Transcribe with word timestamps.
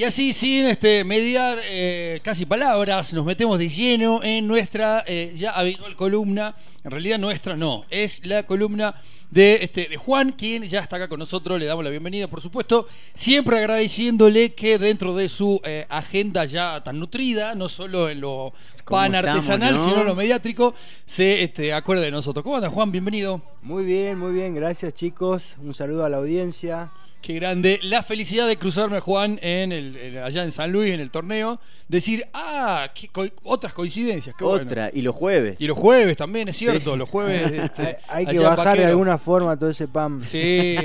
Y 0.00 0.04
así, 0.04 0.32
sin 0.32 0.64
este, 0.64 1.04
mediar 1.04 1.58
eh, 1.62 2.20
casi 2.24 2.46
palabras, 2.46 3.12
nos 3.12 3.22
metemos 3.26 3.58
de 3.58 3.68
lleno 3.68 4.24
en 4.24 4.48
nuestra 4.48 5.04
eh, 5.06 5.34
ya 5.36 5.50
habitual 5.50 5.94
columna. 5.94 6.54
En 6.82 6.90
realidad 6.90 7.18
nuestra 7.18 7.54
no, 7.54 7.84
es 7.90 8.24
la 8.24 8.44
columna 8.44 8.94
de, 9.30 9.58
este, 9.60 9.88
de 9.90 9.98
Juan, 9.98 10.32
quien 10.32 10.62
ya 10.62 10.80
está 10.80 10.96
acá 10.96 11.06
con 11.06 11.18
nosotros. 11.18 11.60
Le 11.60 11.66
damos 11.66 11.84
la 11.84 11.90
bienvenida, 11.90 12.28
por 12.28 12.40
supuesto. 12.40 12.88
Siempre 13.12 13.58
agradeciéndole 13.58 14.54
que 14.54 14.78
dentro 14.78 15.14
de 15.14 15.28
su 15.28 15.60
eh, 15.64 15.84
agenda 15.90 16.46
ya 16.46 16.82
tan 16.82 16.98
nutrida, 16.98 17.54
no 17.54 17.68
solo 17.68 18.08
en 18.08 18.22
lo 18.22 18.54
¿Cómo 18.84 18.96
pan 18.96 19.14
artesanal, 19.14 19.74
no? 19.74 19.84
sino 19.84 20.00
en 20.00 20.06
lo 20.06 20.14
mediátrico, 20.14 20.74
se 21.04 21.42
este, 21.42 21.74
acuerde 21.74 22.06
de 22.06 22.10
nosotros. 22.10 22.42
¿Cómo 22.42 22.56
anda, 22.56 22.70
Juan? 22.70 22.90
Bienvenido. 22.90 23.42
Muy 23.60 23.84
bien, 23.84 24.18
muy 24.18 24.32
bien, 24.32 24.54
gracias 24.54 24.94
chicos. 24.94 25.56
Un 25.62 25.74
saludo 25.74 26.06
a 26.06 26.08
la 26.08 26.16
audiencia. 26.16 26.90
Qué 27.22 27.34
grande. 27.34 27.78
La 27.82 28.02
felicidad 28.02 28.48
de 28.48 28.56
cruzarme 28.56 28.96
a 28.96 29.00
Juan 29.00 29.38
en 29.42 29.72
el, 29.72 29.96
en- 29.96 30.18
allá 30.18 30.42
en 30.42 30.52
San 30.52 30.72
Luis, 30.72 30.92
en 30.92 31.00
el 31.00 31.10
torneo. 31.10 31.60
Decir, 31.86 32.24
ah, 32.32 32.88
qué 32.94 33.08
co- 33.08 33.26
otras 33.42 33.72
coincidencias. 33.74 34.34
Qué 34.38 34.44
bueno. 34.44 34.64
Otra, 34.64 34.90
y 34.92 35.02
los 35.02 35.14
jueves. 35.14 35.60
Y 35.60 35.66
los 35.66 35.76
jueves 35.76 36.16
también, 36.16 36.48
es 36.48 36.56
cierto. 36.56 36.96
Los 36.96 37.08
jueves. 37.10 37.50
este, 37.64 37.98
Hay, 38.08 38.26
que 38.26 38.38
bajar 38.38 38.78
de 38.78 38.84
alguna 38.86 39.18
forma 39.18 39.58
todo 39.58 39.68
ese 39.70 39.88
pan. 39.88 40.20
Sí, 40.20 40.76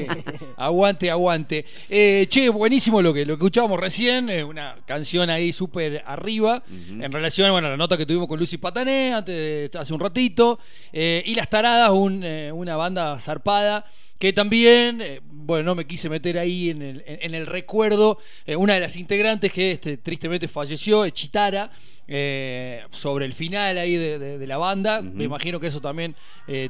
aguante, 0.58 1.10
aguante. 1.12 1.66
Eh, 1.90 2.26
che, 2.30 2.50
buenísimo 2.50 3.02
lo 3.02 3.14
que, 3.14 3.26
lo 3.26 3.36
que 3.38 3.44
escuchábamos 3.44 3.80
recién, 3.80 4.30
eh, 4.30 4.44
una 4.44 4.76
canción 4.86 5.30
ahí 5.30 5.54
súper 5.54 6.04
arriba, 6.06 6.64
en 6.90 7.12
relación 7.12 7.52
bueno, 7.52 7.68
a 7.68 7.72
la 7.72 7.78
nota 7.78 7.98
que 7.98 8.06
tuvimos 8.06 8.28
con 8.28 8.40
Lucy 8.40 8.58
Patané 8.58 9.14
antes 9.14 9.72
de- 9.72 9.80
hace 9.80 9.94
un 9.94 10.00
ratito, 10.00 10.60
eh, 10.92 11.24
y 11.26 11.36
Las 11.36 11.50
Taradas, 11.50 11.92
un, 11.92 12.22
eh, 12.24 12.52
una 12.52 12.76
banda 12.76 13.18
zarpada, 13.20 13.86
que 14.20 14.32
también, 14.34 15.02
eh, 15.02 15.22
bueno, 15.30 15.64
no 15.64 15.76
me 15.76 15.86
quise 15.86 16.10
meter 16.10 16.38
ahí 16.40 16.70
en 16.70 16.82
el, 16.82 17.04
en- 17.06 17.20
en 17.22 17.36
el 17.36 17.46
recuerdo, 17.46 18.18
eh, 18.46 18.56
una 18.56 18.74
de 18.76 18.80
las 18.80 18.96
integrantes 18.96 19.52
que 19.52 19.72
este, 19.72 19.98
tristemente 19.98 20.48
falleció, 20.48 21.08
Chitara, 21.10 21.70
eh, 22.08 22.84
sobre 22.92 23.26
el 23.26 23.34
final 23.34 23.78
ahí 23.78 23.96
de, 23.98 24.18
de- 24.20 24.38
de 24.38 24.48
la 24.48 24.58
banda. 24.58 25.02
Me 25.02 25.24
imagino 25.26 25.60
que 25.60 25.68
eso 25.68 25.82
también 25.82 26.16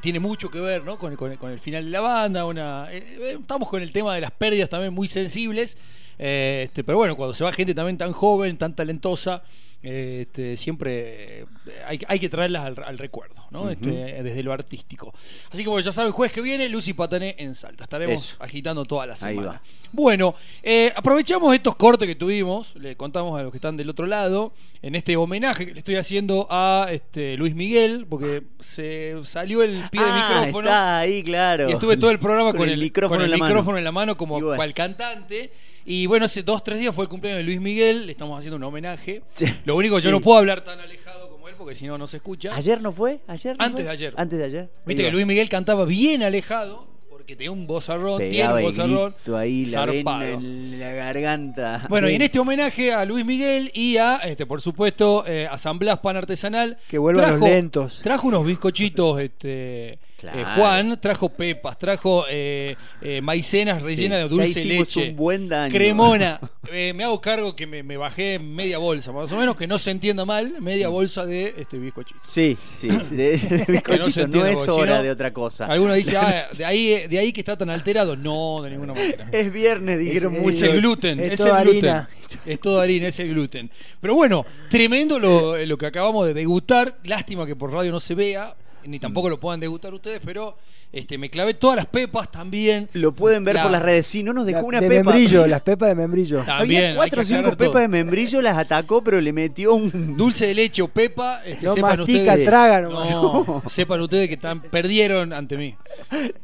tiene 0.01 0.19
mucho 0.19 0.49
que 0.49 0.59
ver 0.59 0.83
¿no? 0.83 0.97
con, 0.97 1.11
el- 1.11 1.17
con 1.17 1.35
con 1.35 1.51
el 1.51 1.59
final 1.59 1.83
de 1.85 1.91
la 1.91 2.01
banda. 2.01 2.45
Una, 2.45 2.89
estamos 2.91 3.69
con 3.69 3.81
el 3.81 3.91
tema 3.91 4.15
de 4.15 4.21
las 4.21 4.31
pérdidas 4.31 4.69
también 4.69 4.93
muy 4.93 5.07
sensibles. 5.07 5.77
este, 6.17 6.83
pero 6.83 6.97
bueno, 6.97 7.15
cuando 7.17 7.33
se 7.33 7.43
va 7.43 7.51
gente 7.51 7.73
también 7.75 7.97
tan 7.97 8.11
joven, 8.13 8.57
tan 8.57 8.73
talentosa, 8.75 9.43
este, 9.81 10.57
siempre 10.57 11.41
eh, 11.41 11.45
hay, 11.85 11.99
hay 12.07 12.19
que 12.19 12.29
traerlas 12.29 12.65
al, 12.65 12.83
al 12.83 12.97
recuerdo, 12.97 13.45
¿no? 13.51 13.69
Este, 13.69 13.89
desde 14.23 14.43
lo 14.43 14.51
artístico. 14.51 15.13
Así 15.51 15.63
que 15.63 15.69
bueno, 15.69 15.83
ya 15.83 15.91
saben, 15.91 16.11
jueves 16.11 16.33
que 16.33 16.41
viene, 16.41 16.67
Lucy 16.69 16.93
Patané 16.93 17.35
en 17.37 17.53
Salta. 17.55 17.83
Estaremos 17.83 18.15
Eso. 18.15 18.43
agitando 18.43 18.85
toda 18.85 19.05
la 19.05 19.15
semana. 19.15 19.61
Bueno, 19.91 20.35
eh, 20.63 20.91
aprovechamos 20.95 21.53
estos 21.53 21.75
cortes 21.75 22.07
que 22.07 22.15
tuvimos, 22.15 22.75
le 22.75 22.95
contamos 22.95 23.39
a 23.39 23.43
los 23.43 23.51
que 23.51 23.57
están 23.57 23.77
del 23.77 23.89
otro 23.89 24.05
lado, 24.05 24.53
en 24.81 24.95
este 24.95 25.15
homenaje 25.15 25.65
que 25.65 25.73
le 25.73 25.79
estoy 25.79 25.95
haciendo 25.95 26.47
a 26.49 26.87
este, 26.91 27.37
Luis 27.37 27.55
Miguel, 27.55 28.05
porque 28.09 28.43
se 28.59 29.15
salió 29.23 29.63
el 29.63 29.83
pie 29.89 30.01
ah, 30.03 30.41
micrófono. 30.41 30.67
está 30.67 30.97
ahí, 30.99 31.23
claro. 31.23 31.69
Y 31.69 31.73
estuve 31.73 31.97
todo 31.97 32.11
el 32.11 32.19
programa 32.19 32.53
con, 32.53 32.69
el, 32.69 32.79
micrófono, 32.79 33.19
con 33.19 33.25
el 33.25 33.33
en, 33.33 33.39
la 33.39 33.45
micrófono 33.45 33.65
mano. 33.73 33.77
en 33.77 33.83
la 33.83 33.91
mano 33.91 34.17
como 34.17 34.37
Igual. 34.37 34.57
cual 34.57 34.73
cantante. 34.73 35.51
Y 35.87 36.07
bueno, 36.07 36.25
hace 36.25 36.41
dos, 36.41 36.63
tres 36.63 36.79
días 36.79 36.95
fue 36.95 37.05
el 37.05 37.09
cumpleaños 37.09 37.37
de 37.37 37.43
Luis 37.43 37.61
Miguel, 37.61 38.07
le 38.07 38.11
estamos 38.11 38.37
haciendo 38.37 38.57
un 38.57 38.63
homenaje. 38.63 39.21
Sí. 39.33 39.45
Lo 39.65 39.75
único, 39.75 39.97
yo 39.99 40.09
Sí. 40.09 40.11
no 40.11 40.21
puedo 40.21 40.37
hablar 40.37 40.61
tan 40.63 40.79
alejado 40.79 41.29
como 41.29 41.49
él, 41.49 41.55
porque 41.57 41.75
si 41.75 41.85
no, 41.87 41.97
no 41.97 42.07
se 42.07 42.17
escucha. 42.17 42.49
¿Ayer 42.53 42.81
no 42.81 42.91
fue? 42.91 43.19
¿Ayer 43.27 43.57
no 43.57 43.63
Antes 43.63 43.77
fue? 43.81 43.83
de 43.85 43.89
ayer. 43.89 44.13
Antes 44.15 44.39
de 44.39 44.45
ayer. 44.45 44.69
Viste 44.85 45.03
que. 45.03 45.11
Luis 45.11 45.25
Miguel 45.25 45.49
cantaba 45.49 45.85
bien 45.85 46.23
alejado, 46.23 46.87
porque 47.09 47.35
tenía 47.35 47.51
un 47.51 47.65
vozarrón, 47.65 48.19
tiene 48.19 48.53
un 48.53 48.61
vozarrón. 48.61 49.15
ahí, 49.35 49.65
la 49.65 49.85
vena 49.85 50.29
en 50.29 50.79
la 50.79 50.91
garganta. 50.91 51.81
Bueno, 51.89 52.07
y 52.09 52.15
en 52.15 52.21
este 52.21 52.37
homenaje 52.39 52.93
a 52.93 53.03
Luis 53.05 53.25
Miguel 53.25 53.71
y 53.73 53.97
a, 53.97 54.17
este, 54.17 54.45
por 54.45 54.61
supuesto, 54.61 55.23
eh, 55.27 55.47
a 55.49 55.57
San 55.57 55.79
Blas 55.79 55.97
Pan 55.99 56.17
Artesanal. 56.17 56.77
Que 56.87 56.97
vuelvan 56.99 57.39
los 57.39 57.49
lentos. 57.49 58.01
Trajo 58.03 58.27
unos 58.27 58.45
bizcochitos, 58.45 59.19
este, 59.21 59.97
Claro. 60.17 60.39
eh, 60.39 60.45
Juan, 60.55 61.01
trajo 61.01 61.29
pepas, 61.29 61.77
trajo 61.77 62.25
eh, 62.29 62.75
eh, 63.01 63.19
maicenas 63.21 63.81
rellenas 63.81 64.31
Sí, 64.31 64.37
de 64.37 64.37
ya 64.37 64.43
dulce 64.45 64.59
hicimos 64.61 64.95
leche. 64.95 65.09
un 65.09 65.15
buen 65.17 65.49
daño. 65.49 65.73
Cremona. 65.73 66.39
Eh, 66.71 66.93
me 66.93 67.03
hago 67.03 67.19
cargo 67.21 67.55
que 67.55 67.67
me, 67.67 67.83
me 67.83 67.97
bajé 67.97 68.39
media 68.39 68.77
bolsa, 68.77 69.11
más 69.11 69.31
o 69.31 69.37
menos, 69.37 69.55
que 69.55 69.67
no 69.67 69.77
se 69.79 69.91
entienda 69.91 70.25
mal, 70.25 70.61
media 70.61 70.89
bolsa 70.89 71.25
de 71.25 71.53
este 71.57 71.77
bizcochito. 71.77 72.19
Sí, 72.21 72.57
sí. 72.63 72.87
De, 72.87 73.37
de 73.37 73.65
no 73.67 73.73
bizcochito, 73.73 74.19
no, 74.27 74.45
entienda, 74.45 74.49
es 74.51 74.67
hora 74.67 74.97
no, 74.97 75.03
de 75.03 75.11
otra 75.11 75.31
cosa. 75.33 75.65
Alguno 75.67 75.93
dice, 75.93 76.17
ah, 76.17 76.47
de 76.57 76.65
ahí, 76.65 77.07
de 77.07 77.19
ahí 77.19 77.31
que 77.33 77.41
está 77.41 77.57
tan 77.57 77.69
alterado. 77.69 78.15
No, 78.15 78.61
de 78.63 78.71
ninguna 78.71 78.93
manera. 78.93 79.27
Es 79.31 79.51
viernes, 79.51 79.99
dijeron 79.99 80.35
Es- 80.35 80.41
muchos. 80.41 80.61
Es 80.61 80.69
el 80.73 80.79
gluten, 80.81 81.19
Es 81.19 81.39
el 81.39 81.45
gluten. 81.47 81.55
harina. 81.55 82.09
Es 82.45 82.59
todo 82.59 82.79
harina, 82.79 83.07
es 83.07 83.19
el 83.19 83.29
gluten. 83.29 83.69
Pero 84.01 84.15
bueno, 84.15 84.45
tremendo 84.69 85.19
lo, 85.19 85.57
lo 85.57 85.77
que 85.77 85.85
acabamos 85.85 86.27
de 86.27 86.33
degustar. 86.33 86.97
Lástima 87.03 87.45
que 87.45 87.55
por 87.55 87.71
radio 87.71 87.91
no 87.91 87.99
se 87.99 88.13
vea, 88.15 88.55
ni 88.87 88.99
tampoco 88.99 89.29
lo 89.29 89.39
puedan 89.39 89.59
degustar 89.59 89.93
ustedes, 89.93 90.19
pero 90.23 90.55
este, 90.91 91.17
me 91.17 91.29
clavé 91.29 91.53
todas 91.55 91.75
las 91.75 91.85
pepas 91.87 92.31
también. 92.31 92.87
Lo 92.93 93.13
pueden 93.13 93.43
ver 93.43 93.55
La- 93.55 93.63
por 93.63 93.71
las 93.71 93.81
redes. 93.81 94.05
Sí, 94.05 94.23
no 94.23 94.31
nos 94.33 94.45
dejó 94.45 94.61
La- 94.61 94.65
una 94.67 94.81
de 94.81 94.87
pepa. 94.87 95.11
membrillo, 95.11 95.47
las 95.47 95.61
pepas 95.61 95.89
de 95.89 95.95
membrillo. 95.95 96.43
También, 96.43 96.77
Había 96.81 96.89
hay 96.91 96.95
cuatro 96.95 97.21
o 97.21 97.25
que 97.25 97.27
cinco 97.33 97.57
pepas 97.57 97.81
de 97.81 97.87
membrillo, 97.87 98.41
las 98.41 98.57
atacó, 98.57 99.03
pero 99.03 99.19
le 99.21 99.33
metió 99.33 99.73
un. 99.73 100.15
Dulce 100.15 100.47
de 100.47 100.53
leche 100.55 100.81
o 100.81 100.87
pepa, 100.87 101.41
este, 101.45 101.65
No 101.65 101.73
sepan 101.73 101.97
mastica, 101.97 102.19
ustedes. 102.31 102.45
traga 102.47 102.81
nomás. 102.81 103.09
No, 103.09 103.63
sepan 103.69 104.01
ustedes 104.01 104.27
que 104.27 104.35
están, 104.35 104.61
perdieron 104.61 105.33
ante 105.33 105.57
mí. 105.57 105.75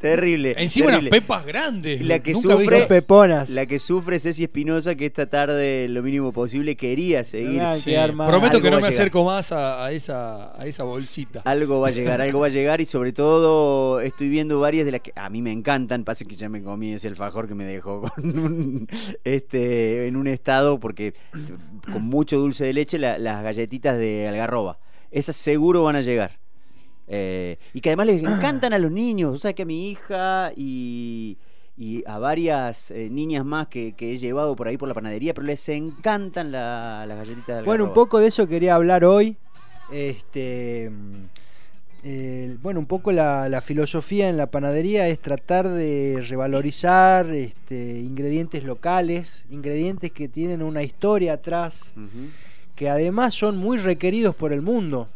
Terrible. 0.00 0.54
Encima 0.58 0.86
terrible. 0.86 1.08
unas 1.10 1.20
pepas 1.20 1.46
grandes. 1.46 2.02
La 2.04 2.18
que 2.18 2.32
Nunca 2.32 2.48
sufre- 2.56 2.78
Son 2.80 2.88
peponas. 2.88 3.50
La 3.50 3.66
que 3.66 3.78
sufre 3.78 4.18
Ceci 4.18 4.44
Espinosa, 4.44 4.94
que 4.94 5.06
esta 5.06 5.26
tarde, 5.26 5.88
lo 5.88 6.02
mínimo 6.02 6.32
posible, 6.32 6.76
quería 6.76 7.24
seguir. 7.24 7.62
Sí, 7.76 7.90
quedar 7.90 8.12
mal. 8.12 8.28
Prometo 8.28 8.60
que 8.60 8.70
no 8.70 8.76
va 8.76 8.82
me 8.82 8.88
llegar. 8.88 8.92
acerco 9.02 9.24
más 9.24 9.52
a, 9.52 9.84
a 9.84 9.92
esa, 9.92 10.60
a 10.60 10.66
esa 10.66 10.82
bolsita. 10.84 11.42
Algo 11.44 11.80
va 11.80 11.88
a 11.88 11.90
llegar, 11.90 12.20
algo 12.20 12.31
va 12.40 12.46
a 12.46 12.50
llegar 12.50 12.80
y 12.80 12.84
sobre 12.86 13.12
todo 13.12 14.00
estoy 14.00 14.28
viendo 14.28 14.60
varias 14.60 14.84
de 14.84 14.92
las 14.92 15.00
que 15.00 15.12
a 15.16 15.28
mí 15.30 15.42
me 15.42 15.52
encantan. 15.52 16.04
Pasa 16.04 16.24
que 16.24 16.36
ya 16.36 16.48
me 16.48 16.62
comí 16.62 16.92
ese 16.92 17.08
alfajor 17.08 17.48
que 17.48 17.54
me 17.54 17.64
dejó 17.64 18.02
con 18.02 18.38
un- 18.38 18.88
este, 19.24 20.06
en 20.06 20.16
un 20.16 20.26
estado 20.26 20.78
porque 20.80 21.14
con 21.92 22.02
mucho 22.04 22.38
dulce 22.38 22.64
de 22.64 22.72
leche 22.72 22.98
la- 22.98 23.18
las 23.18 23.42
galletitas 23.42 23.98
de 23.98 24.28
algarroba. 24.28 24.78
Esas 25.10 25.36
seguro 25.36 25.84
van 25.84 25.96
a 25.96 26.00
llegar. 26.00 26.38
Eh, 27.08 27.58
y 27.74 27.80
que 27.80 27.90
además 27.90 28.06
les 28.06 28.22
encantan 28.22 28.72
a 28.72 28.78
los 28.78 28.90
niños. 28.90 29.34
O 29.34 29.38
sea 29.38 29.52
que 29.52 29.62
a 29.62 29.66
mi 29.66 29.90
hija 29.90 30.52
y, 30.56 31.36
y 31.76 32.02
a 32.06 32.18
varias 32.18 32.90
eh, 32.90 33.08
niñas 33.10 33.44
más 33.44 33.66
que, 33.66 33.92
que 33.92 34.12
he 34.12 34.18
llevado 34.18 34.56
por 34.56 34.68
ahí 34.68 34.76
por 34.78 34.88
la 34.88 34.94
panadería, 34.94 35.34
pero 35.34 35.46
les 35.46 35.68
encantan 35.68 36.52
la- 36.52 37.04
las 37.06 37.18
galletitas 37.18 37.46
de 37.46 37.52
algarroba. 37.54 37.66
Bueno, 37.66 37.84
un 37.86 37.92
poco 37.92 38.18
de 38.20 38.28
eso 38.28 38.46
quería 38.46 38.76
hablar 38.76 39.04
hoy. 39.04 39.36
Este, 39.90 40.90
eh, 42.04 42.56
bueno, 42.62 42.80
un 42.80 42.86
poco 42.86 43.12
la, 43.12 43.48
la 43.48 43.60
filosofía 43.60 44.28
en 44.28 44.36
la 44.36 44.48
panadería 44.48 45.06
es 45.06 45.20
tratar 45.20 45.68
de 45.68 46.24
revalorizar 46.28 47.26
este, 47.30 48.00
ingredientes 48.00 48.64
locales, 48.64 49.44
ingredientes 49.50 50.10
que 50.10 50.28
tienen 50.28 50.62
una 50.62 50.82
historia 50.82 51.34
atrás, 51.34 51.92
que 52.74 52.90
además 52.90 53.34
son 53.34 53.56
muy 53.56 53.78
requeridos 53.78 54.34
por 54.34 54.52
el 54.52 54.62
mundo. 54.62 55.08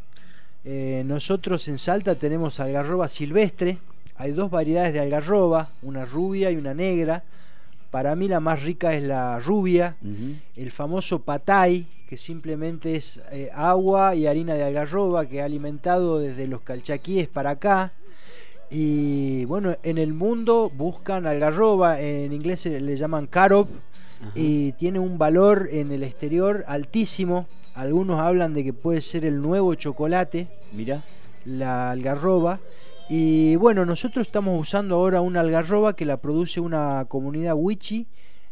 Eh, 0.65 1.03
nosotros 1.07 1.67
en 1.67 1.79
Salta 1.79 2.15
tenemos 2.15 2.61
algarroba 2.61 3.09
silvestre, 3.09 3.79
hay 4.17 4.31
dos 4.31 4.51
variedades 4.51 4.93
de 4.93 5.01
algarroba, 5.01 5.71
una 5.83 6.05
rubia 6.05 6.53
y 6.53 6.57
una 6.57 6.73
negra. 6.75 7.25
Para 7.91 8.15
mí 8.15 8.29
la 8.29 8.41
más 8.41 8.63
rica 8.63 8.95
es 8.95 9.03
la 9.03 9.41
rubia, 9.41 9.97
el 10.55 10.71
famoso 10.71 11.21
patay, 11.21 11.87
que 12.07 12.17
simplemente 12.17 12.95
es 12.95 13.21
eh, 13.33 13.51
agua 13.53 14.15
y 14.15 14.27
harina 14.27 14.55
de 14.55 14.63
algarroba 14.63 15.27
que 15.27 15.43
ha 15.43 15.45
alimentado 15.45 16.19
desde 16.19 16.47
los 16.47 16.61
calchaquíes 16.63 17.29
para 17.29 17.51
acá. 17.51 17.93
Y 18.71 19.45
bueno, 19.45 19.75
en 19.83 19.99
el 19.99 20.13
mundo 20.15 20.71
buscan 20.75 21.27
algarroba, 21.27 22.01
en 22.01 22.33
inglés 22.33 22.61
se 22.61 22.81
le 22.81 22.97
llaman 22.97 23.27
carob, 23.27 23.69
Ajá. 24.21 24.33
y 24.35 24.73
tiene 24.73 24.99
un 24.99 25.19
valor 25.19 25.69
en 25.71 25.93
el 25.93 26.03
exterior 26.03 26.65
altísimo. 26.67 27.47
Algunos 27.75 28.21
hablan 28.21 28.55
de 28.55 28.65
que 28.65 28.73
puede 28.73 29.01
ser 29.01 29.25
el 29.25 29.41
nuevo 29.41 29.75
chocolate, 29.75 30.49
Mira. 30.73 31.05
la 31.45 31.91
algarroba. 31.91 32.61
Y 33.09 33.55
bueno, 33.57 33.85
nosotros 33.85 34.27
estamos 34.27 34.59
usando 34.61 34.97
ahora 34.97 35.21
una 35.21 35.41
algarroba 35.41 35.95
que 35.95 36.05
la 36.05 36.17
produce 36.17 36.59
una 36.59 37.05
comunidad 37.09 37.55
wichi 37.55 38.07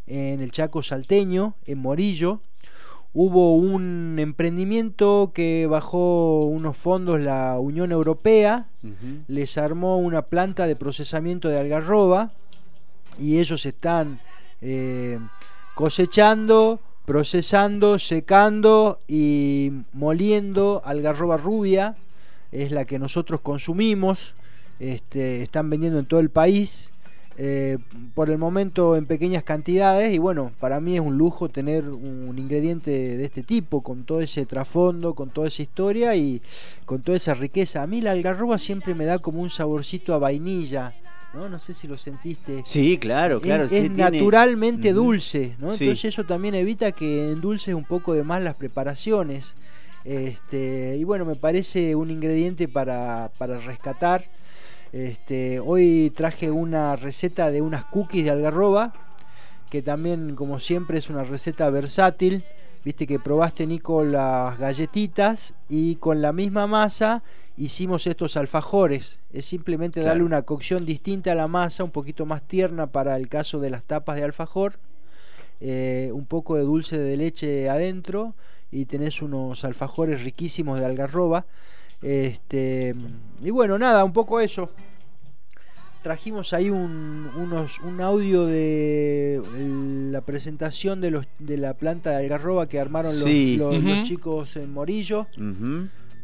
en 0.07 0.41
el 0.41 0.53
Chaco 0.53 0.83
salteño, 0.83 1.55
en 1.67 1.79
Morillo. 1.79 2.41
Hubo 3.17 3.55
un 3.55 4.17
emprendimiento 4.19 5.31
que 5.33 5.69
bajó 5.69 6.47
unos 6.47 6.77
fondos 6.77 7.21
la 7.21 7.61
Unión 7.61 7.93
Europea, 7.93 8.67
les 9.29 9.57
armó 9.57 9.99
una 9.99 10.23
planta 10.23 10.67
de 10.67 10.75
procesamiento 10.75 11.49
de 11.49 11.61
algarroba 11.61 12.33
y 13.17 13.39
ellos 13.39 13.67
están 13.67 14.19
eh, 14.61 15.21
cosechando, 15.77 16.81
procesando, 17.05 18.01
secando 18.01 18.99
y 19.07 19.71
moliendo 19.93 20.83
algarroba 20.85 21.37
rubia, 21.37 21.97
es 22.51 22.73
la 22.73 22.85
que 22.85 22.99
nosotros 22.99 23.41
consumimos, 23.43 24.35
este, 24.81 25.43
están 25.43 25.71
vendiendo 25.71 26.01
en 26.01 26.07
todo 26.07 26.19
el 26.19 26.31
país 26.31 26.91
eh, 27.37 27.79
por 28.15 28.31
el 28.31 28.39
momento 28.39 28.95
en 28.97 29.07
pequeñas 29.07 29.43
cantidades 29.43 30.15
y 30.15 30.19
bueno, 30.19 30.53
para 30.61 30.81
mí 30.81 30.95
es 30.95 31.01
un 31.01 31.19
lujo 31.19 31.49
tener 31.49 31.85
un 31.89 32.39
ingrediente 32.39 32.91
de 32.91 33.25
este 33.25 33.43
tipo, 33.43 33.83
con 33.83 34.05
todo 34.05 34.21
ese 34.21 34.47
trasfondo, 34.47 35.15
con 35.15 35.31
toda 35.31 35.49
esa 35.49 35.63
historia 35.63 36.15
y 36.15 36.41
con 36.85 37.03
toda 37.03 37.17
esa 37.17 37.35
riqueza. 37.35 37.83
A 37.83 37.87
mí 37.89 38.01
la 38.01 38.13
algarroba 38.13 38.59
siempre 38.59 38.95
me 38.95 39.05
da 39.05 39.19
como 39.19 39.43
un 39.43 39.51
saborcito 39.51 40.15
a 40.15 40.19
vainilla. 40.19 40.95
¿no? 41.35 41.49
No 41.49 41.59
sé 41.59 41.75
si 41.75 41.89
lo 41.89 41.99
sentiste. 41.99 42.63
Sí, 42.65 42.97
claro, 42.99 43.41
claro. 43.41 43.65
Es, 43.65 43.91
naturalmente 43.91 44.93
dulce, 44.93 45.57
¿no? 45.59 45.77
Sí. 45.77 45.85
Entonces 45.85 46.05
eso 46.05 46.23
también 46.25 46.55
evita 46.55 46.93
que 46.93 47.33
endulces 47.33 47.75
un 47.75 47.85
poco 47.85 48.15
de 48.15 48.23
más 48.23 48.43
las 48.43 48.55
preparaciones. 48.55 49.55
Este, 50.05 50.97
y 50.97 51.03
bueno, 51.03 51.25
me 51.25 51.35
parece 51.35 51.97
un 51.97 52.13
ingrediente 52.13 52.69
para, 52.69 53.33
para 53.39 53.59
rescatar. 53.59 54.25
Este, 54.95 55.59
hoy 55.59 56.13
traje 56.15 56.53
una 56.53 56.95
receta 56.95 57.51
de 57.51 57.61
unas 57.63 57.85
cookies 57.87 58.23
de 58.23 58.31
algarroba, 58.31 58.93
que 59.69 59.83
también, 59.83 60.37
como 60.37 60.61
siempre, 60.61 60.99
es 60.99 61.11
una 61.11 61.25
receta 61.25 61.69
versátil. 61.69 62.45
Viste 62.85 63.05
que 63.09 63.19
probaste, 63.19 63.67
Nico, 63.67 64.05
las 64.05 64.57
galletitas 64.57 65.55
y 65.69 65.97
con 65.97 66.23
la 66.23 66.33
misma 66.33 66.69
masa 66.69 67.25
hicimos 67.57 68.07
estos 68.07 68.37
alfajores. 68.37 69.19
Es 69.33 69.47
simplemente 69.47 69.99
Claro. 69.99 70.11
darle 70.11 70.23
una 70.23 70.43
cocción 70.43 70.85
distinta 70.87 71.33
a 71.33 71.35
la 71.35 71.49
masa, 71.49 71.83
un 71.83 71.91
poquito 71.91 72.25
más 72.25 72.43
tierna 72.43 72.87
para 72.87 73.17
el 73.17 73.29
caso 73.29 73.59
de 73.59 73.71
las 73.71 73.83
tapas 73.83 74.15
de 74.17 74.23
alfajor. 74.25 74.79
eh, 75.61 76.11
un 76.13 76.27
poco 76.27 76.57
de 76.57 76.63
dulce 76.63 76.99
de 76.99 77.17
leche 77.17 77.71
adentro 77.71 78.35
y 78.71 78.85
tenés 78.87 79.23
unos 79.23 79.65
alfajores 79.65 80.23
riquísimos 80.23 80.79
de 80.79 80.85
algarroba. 80.85 81.47
Este, 82.05 82.95
y 83.43 83.51
bueno, 83.51 83.79
nada, 83.79 84.05
un 84.05 84.13
poco 84.13 84.39
eso. 84.41 84.71
Trajimos 86.03 86.53
ahí 86.53 86.69
un, 86.69 87.31
unos, 87.35 87.79
un 87.81 88.03
audio 88.03 88.45
de 88.45 89.41
la 90.13 90.21
presentación 90.21 91.01
de, 91.01 91.11
los, 91.11 91.27
de 91.39 91.57
la 91.57 91.73
planta 91.73 92.11
de 92.11 92.17
algarroba 92.17 92.69
que 92.69 92.79
armaron 92.79 93.19
los, 93.19 93.25
Sí. 93.27 93.57
los- 93.57 93.83
los 93.83 93.95
Ujú. 93.99 94.05
chicos 94.05 94.57
en 94.57 94.71
Morillo. 94.75 95.27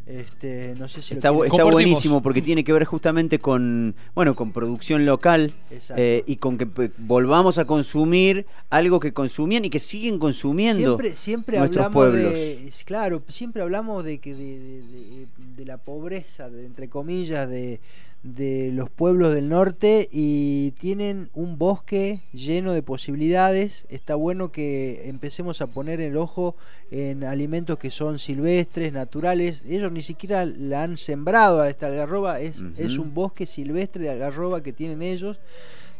Este, 0.06 0.74
no 0.76 0.88
sé 0.88 1.02
si 1.02 1.14
lo 1.14 1.18
Está, 1.18 1.30
quieren- 1.30 1.46
está 1.52 1.64
buenísimo 1.64 2.20
porque 2.20 2.42
tiene 2.42 2.64
que 2.64 2.72
ver 2.72 2.84
justamente 2.84 3.38
con 3.38 3.94
bueno 4.12 4.34
con 4.34 4.50
producción 4.50 5.06
local 5.06 5.52
Exacto. 5.70 6.02
eh, 6.02 6.24
y 6.26 6.36
con 6.36 6.58
que 6.58 6.90
volvamos 6.98 7.58
a 7.58 7.64
consumir 7.64 8.44
algo 8.70 8.98
que 8.98 9.12
consumían 9.12 9.66
y 9.66 9.70
que 9.70 9.78
siguen 9.78 10.18
consumiendo 10.18 10.96
siempre 10.98 11.14
siempre 11.14 11.58
nuestros 11.58 11.84
hablamos 11.86 12.10
pueblos. 12.12 12.32
de 12.32 12.72
claro 12.86 13.22
siempre 13.28 13.62
hablamos 13.62 14.02
de 14.02 14.18
que 14.18 14.34
de, 14.34 14.58
de- 14.82 15.19
de- 15.56 15.64
la 15.64 15.78
pobreza 15.78 16.48
de, 16.50 16.64
entre 16.66 16.88
comillas 16.88 17.48
de 17.48 17.80
de 18.22 18.70
los 18.74 18.90
pueblos 18.90 19.32
del 19.32 19.48
norte 19.48 20.06
y 20.12 20.72
tienen 20.72 21.30
un 21.32 21.56
bosque 21.56 22.20
lleno 22.34 22.72
de 22.74 22.82
posibilidades. 22.82 23.86
Está 23.88 24.14
bueno 24.14 24.52
que 24.52 25.08
empecemos 25.08 25.62
a 25.62 25.68
poner 25.68 26.02
el 26.02 26.18
ojo 26.18 26.54
en 26.90 27.24
alimentos 27.24 27.78
que 27.78 27.90
son 27.90 28.18
silvestres 28.18 28.92
naturales. 28.92 29.64
Ellos 29.66 29.90
ni 29.90 30.02
siquiera 30.02 30.44
la 30.44 30.82
han 30.82 30.98
sembrado 30.98 31.62
a 31.62 31.70
esta 31.70 31.86
algarroba 31.86 32.40
es, 32.40 32.62
es 32.76 32.98
un 32.98 33.14
bosque 33.14 33.46
silvestre 33.46 34.02
de 34.02 34.10
algarroba 34.10 34.62
que 34.62 34.74
tienen 34.74 35.00
ellos. 35.00 35.38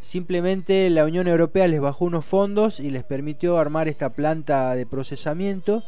Simplemente 0.02 0.90
la 0.90 1.06
Unión 1.06 1.26
Europea 1.26 1.68
les 1.68 1.80
bajó 1.80 2.04
unos 2.04 2.26
fondos 2.26 2.80
y 2.80 2.90
les 2.90 3.04
permitió 3.04 3.56
armar 3.58 3.88
esta 3.88 4.10
planta 4.10 4.74
de 4.74 4.84
procesamiento. 4.84 5.84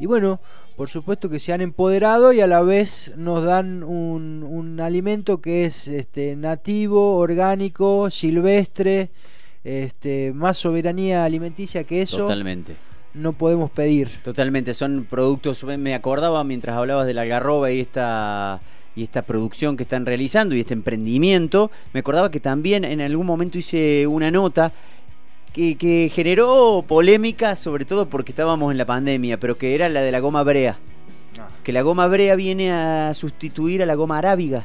Y 0.00 0.06
bueno, 0.06 0.40
por 0.76 0.88
supuesto 0.88 1.28
que 1.28 1.40
se 1.40 1.52
han 1.52 1.60
empoderado 1.60 2.32
y 2.32 2.40
a 2.40 2.46
la 2.46 2.62
vez 2.62 3.12
nos 3.16 3.44
dan 3.44 3.82
un, 3.82 4.42
un 4.42 4.80
alimento 4.80 5.40
que 5.40 5.64
es 5.64 5.88
este, 5.88 6.36
nativo, 6.36 7.16
orgánico, 7.16 8.10
silvestre, 8.10 9.10
este, 9.64 10.32
más 10.34 10.58
soberanía 10.58 11.24
alimenticia 11.24 11.84
que 11.84 12.02
eso 12.02 12.18
totalmente 12.18 12.76
no 13.14 13.32
podemos 13.34 13.70
pedir. 13.70 14.08
totalmente 14.22 14.74
son 14.74 15.06
productos 15.08 15.62
me 15.64 15.94
acordaba 15.94 16.42
mientras 16.44 16.76
hablabas 16.76 17.06
de 17.06 17.14
la 17.14 17.22
algarroba 17.22 17.70
y 17.70 17.80
esta 17.80 18.60
y 18.94 19.02
esta 19.04 19.22
producción 19.22 19.76
que 19.76 19.84
están 19.84 20.04
realizando 20.04 20.54
y 20.54 20.60
este 20.60 20.74
emprendimiento 20.74 21.70
me 21.92 22.00
acordaba 22.00 22.30
que 22.30 22.40
también 22.40 22.84
en 22.84 23.00
algún 23.00 23.26
momento 23.26 23.58
hice 23.58 24.06
una 24.06 24.30
nota 24.30 24.72
que, 25.52 25.76
que 25.76 26.10
generó 26.14 26.84
polémica 26.86 27.56
sobre 27.56 27.84
todo 27.84 28.08
porque 28.08 28.32
estábamos 28.32 28.72
en 28.72 28.78
la 28.78 28.86
pandemia 28.86 29.38
pero 29.38 29.56
que 29.58 29.74
era 29.74 29.88
la 29.88 30.00
de 30.02 30.12
la 30.12 30.20
goma 30.20 30.42
brea 30.42 30.78
que 31.62 31.72
la 31.72 31.82
goma 31.82 32.06
brea 32.08 32.34
viene 32.36 32.72
a 32.72 33.12
sustituir 33.14 33.82
a 33.82 33.86
la 33.86 33.94
goma 33.94 34.18
arábiga 34.18 34.64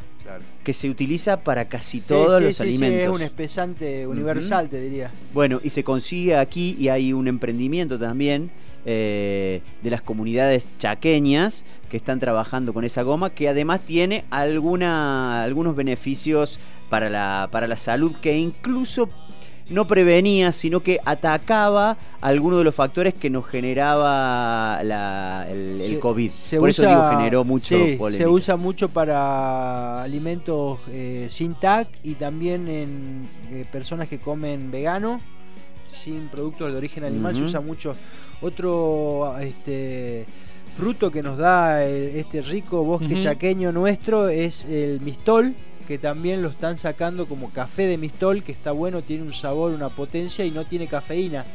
que 0.64 0.74
se 0.74 0.90
utiliza 0.90 1.38
para 1.38 1.66
casi 1.70 2.02
Sí, 2.02 2.08
todos 2.10 2.40
sí, 2.40 2.48
los 2.48 2.58
sí, 2.58 2.64
alimentos. 2.64 3.00
es 3.02 3.08
un 3.10 3.22
espesante 3.22 4.06
universal, 4.06 4.68
te 4.68 4.82
diría. 4.82 5.10
Bueno, 5.34 5.62
y 5.64 5.70
se 5.70 5.86
consigue 5.86 6.36
aquí 6.36 6.76
y 6.78 6.90
hay 6.90 7.14
un 7.14 7.30
emprendimiento 7.30 7.98
también 7.98 8.52
eh, 8.86 9.62
de 9.82 9.90
las 9.90 10.02
comunidades 10.02 10.68
chaqueñas 10.80 11.64
que 11.90 11.96
están 11.96 12.20
trabajando 12.20 12.74
con 12.74 12.84
esa 12.84 13.04
goma 13.04 13.30
que 13.30 13.48
además 13.48 13.80
tiene 13.80 14.26
alguna, 14.30 15.44
algunos 15.44 15.78
beneficios 15.78 16.60
para 16.90 17.10
la, 17.10 17.48
para 17.50 17.68
la 17.68 17.78
salud 17.78 18.12
que 18.22 18.38
incluso 18.38 19.08
no 19.70 19.86
prevenía, 19.88 20.52
sino 20.52 20.82
que 20.82 21.00
atacaba 21.04 21.98
algunos 22.22 22.60
de 22.60 22.64
los 22.64 22.74
factores 22.76 23.14
que 23.14 23.30
nos 23.30 23.46
generaba 23.48 24.82
la- 24.84 25.46
el, 25.50 26.00
COVID. 26.00 26.32
se 26.32 26.58
Por 26.58 26.70
eso 26.70 26.88
digo, 26.88 27.10
generó 27.10 27.44
mucho 27.44 27.76
sí, 27.78 27.96
polémica. 27.98 28.24
Se 28.24 28.30
usa 28.30 28.56
mucho 28.56 28.90
para 28.90 30.02
alimentos 30.02 30.80
eh, 30.90 31.28
sin 31.30 31.56
TAC 31.56 31.88
y 32.04 32.14
también 32.16 32.68
en 32.68 33.28
eh, 33.52 33.66
personas 33.72 34.08
que 34.08 34.20
comen 34.20 34.72
vegano, 34.72 35.20
sin 35.94 36.28
productos 36.30 36.72
de 36.72 36.78
origen 36.78 37.04
animal, 37.04 37.36
se 37.36 37.42
usa 37.42 37.60
mucho. 37.60 37.96
Otro 38.42 39.36
este, 39.40 40.26
fruto 40.76 41.12
que 41.12 41.22
nos 41.24 41.38
da 41.38 41.84
el- 41.84 42.16
este 42.18 42.42
rico 42.42 42.84
bosque 42.84 43.20
chaqueño 43.20 43.72
nuestro 43.72 44.30
es 44.30 44.66
el 44.66 45.02
mistol, 45.02 45.54
que 45.88 45.98
también 45.98 46.42
lo 46.42 46.50
están 46.50 46.78
sacando 46.78 47.26
como 47.26 47.50
café 47.50 47.88
de 47.88 47.98
mistol, 47.98 48.44
que 48.44 48.52
está 48.52 48.72
bueno, 48.72 49.02
tiene 49.02 49.24
un 49.24 49.34
sabor, 49.34 49.72
una 49.72 49.90
potencia 49.90 50.44
y 50.46 50.52
no 50.52 50.66
tiene 50.66 50.88
cafeína. 50.88 51.46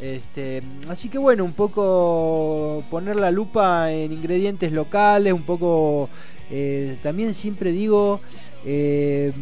Este, 0.00 0.62
así 0.88 1.08
que 1.08 1.16
bueno, 1.16 1.44
un 1.44 1.52
poco 1.52 2.84
poner 2.90 3.16
la 3.16 3.30
lupa 3.30 3.90
en 3.92 4.12
ingredientes 4.12 4.72
locales, 4.72 5.32
un 5.32 5.44
poco 5.44 6.10
eh, 6.50 6.98
también 7.02 7.32
siempre 7.32 7.72
digo 7.72 8.20
eh, 8.64 9.32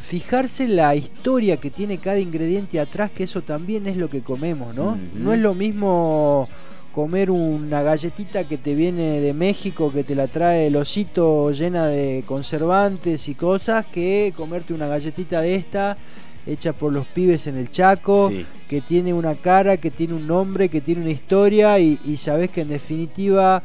fijarse 0.00 0.68
la 0.68 0.94
historia 0.94 1.56
que 1.56 1.70
tiene 1.70 1.98
cada 1.98 2.20
ingrediente 2.20 2.78
atrás, 2.78 3.10
que 3.10 3.24
eso 3.24 3.42
también 3.42 3.88
es 3.88 3.96
lo 3.96 4.08
que 4.08 4.20
comemos, 4.20 4.74
¿no? 4.74 4.96
No 5.14 5.32
es 5.32 5.40
lo 5.40 5.54
mismo 5.54 6.48
comer 6.96 7.30
una 7.30 7.82
galletita 7.82 8.48
que 8.48 8.56
te 8.56 8.74
viene 8.74 9.20
de 9.20 9.34
México, 9.34 9.92
que 9.92 10.02
te 10.02 10.14
la 10.14 10.28
trae 10.28 10.68
el 10.68 10.76
osito 10.76 11.50
llena 11.50 11.88
de 11.88 12.24
conservantes 12.26 13.28
y 13.28 13.34
cosas, 13.34 13.84
que 13.84 14.32
comerte 14.34 14.72
una 14.72 14.86
galletita 14.86 15.42
de 15.42 15.56
esta 15.56 15.98
hecha 16.46 16.72
por 16.72 16.94
los 16.94 17.06
pibes 17.06 17.46
en 17.48 17.58
el 17.58 17.70
Chaco 17.70 18.30
Sí. 18.30 18.46
que 18.66 18.80
tiene 18.80 19.12
una 19.12 19.34
cara, 19.34 19.76
que 19.76 19.90
tiene 19.90 20.14
un 20.14 20.26
nombre, 20.26 20.70
que 20.70 20.80
tiene 20.80 21.02
una 21.02 21.10
historia 21.10 21.78
y, 21.78 22.00
y 22.02 22.16
sabes 22.16 22.48
que 22.48 22.62
en 22.62 22.68
definitiva 22.68 23.62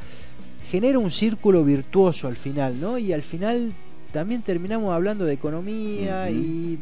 genera 0.69 0.99
un 0.99 1.09
círculo 1.09 1.63
virtuoso 1.63 2.27
al 2.27 2.35
final, 2.35 2.81
¿no? 2.81 2.97
Y 2.97 3.13
al 3.13 3.21
final 3.21 3.71
también 4.11 4.41
terminamos 4.41 4.93
hablando 4.93 5.23
de 5.23 5.31
economía 5.35 6.29
y 6.29 6.77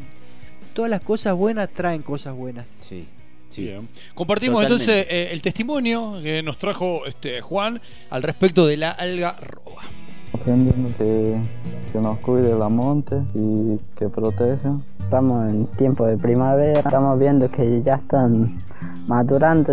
todas 0.74 0.90
las 0.90 1.00
cosas 1.02 1.36
buenas 1.36 1.68
traen 1.70 2.02
cosas 2.02 2.34
buenas. 2.34 2.76
Sí, 2.80 3.04
sí. 3.50 3.64
Bien. 3.64 3.86
Compartimos 4.14 4.62
Totalmente. 4.62 4.84
entonces 4.92 5.06
eh, 5.12 5.32
el 5.32 5.42
testimonio 5.42 6.14
que 6.22 6.42
nos 6.42 6.56
trajo 6.56 7.04
este 7.06 7.40
Juan 7.42 7.80
al 8.08 8.22
respecto 8.22 8.66
de 8.66 8.76
la 8.78 8.90
alga 8.92 9.36
roba. 9.40 9.82
aprendiendo 10.32 10.88
que, 10.96 11.36
que 11.92 11.98
nos 11.98 12.18
cuide 12.20 12.56
la 12.58 12.68
monte 12.68 13.16
y 13.34 13.78
que 13.98 14.08
proteja. 14.08 14.78
Estamos 15.00 15.50
en 15.50 15.66
tiempo 15.76 16.06
de 16.06 16.16
primavera, 16.16 16.78
estamos 16.80 17.18
viendo 17.18 17.50
que 17.50 17.82
ya 17.82 17.96
están 17.96 18.62
madurando 19.08 19.72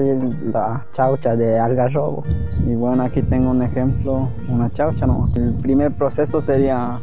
las 0.52 0.82
chauchas 0.96 1.38
de 1.38 1.60
algarrobo. 1.60 2.24
Y 2.66 2.74
bueno, 2.74 3.04
aquí 3.04 3.22
tengo 3.22 3.52
un 3.52 3.62
ejemplo, 3.62 4.30
una 4.50 4.72
chaucha. 4.74 5.06
¿no? 5.06 5.30
El 5.36 5.54
primer 5.54 5.92
proceso 5.92 6.42
sería 6.42 7.00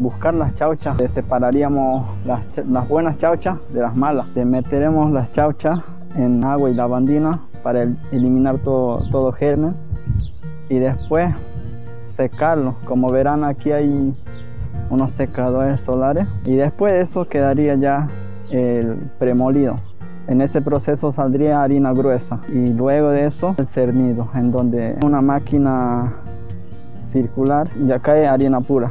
buscar 0.00 0.34
las 0.34 0.56
chauchas. 0.56 0.96
Separaríamos 1.14 2.06
las, 2.24 2.88
buenas 2.88 3.18
chauchas 3.18 3.58
de 3.72 3.80
las 3.80 3.94
malas. 3.94 4.26
Meteremos 4.34 5.12
las 5.12 5.30
chauchas 5.32 5.78
en 6.16 6.44
agua 6.44 6.70
y 6.70 6.74
lavandina 6.74 7.38
para 7.62 7.82
el- 7.82 7.96
eliminar 8.10 8.58
todo, 8.58 9.08
todo 9.10 9.30
germen. 9.30 9.74
Y 10.68 10.78
después 10.78 11.32
secarlo. 12.16 12.74
Como 12.84 13.08
verán 13.10 13.44
aquí 13.44 13.70
hay 13.70 14.12
unos 14.88 15.12
secadores 15.12 15.80
solares. 15.82 16.26
Y 16.44 16.56
después 16.56 16.92
de 16.92 17.02
eso 17.02 17.28
quedaría 17.28 17.74
ya 17.76 18.08
el 18.50 18.96
premolido. 19.18 19.76
En 20.26 20.40
ese 20.40 20.60
proceso 20.60 21.12
saldría 21.12 21.62
harina 21.62 21.92
gruesa 21.92 22.38
y 22.52 22.72
luego 22.72 23.10
de 23.10 23.26
eso 23.26 23.54
el 23.58 23.66
cernido, 23.66 24.28
en 24.34 24.52
donde 24.52 24.96
una 25.04 25.20
máquina 25.20 26.12
circular 27.10 27.68
ya 27.86 27.98
cae 27.98 28.26
harina 28.28 28.60
pura. 28.60 28.90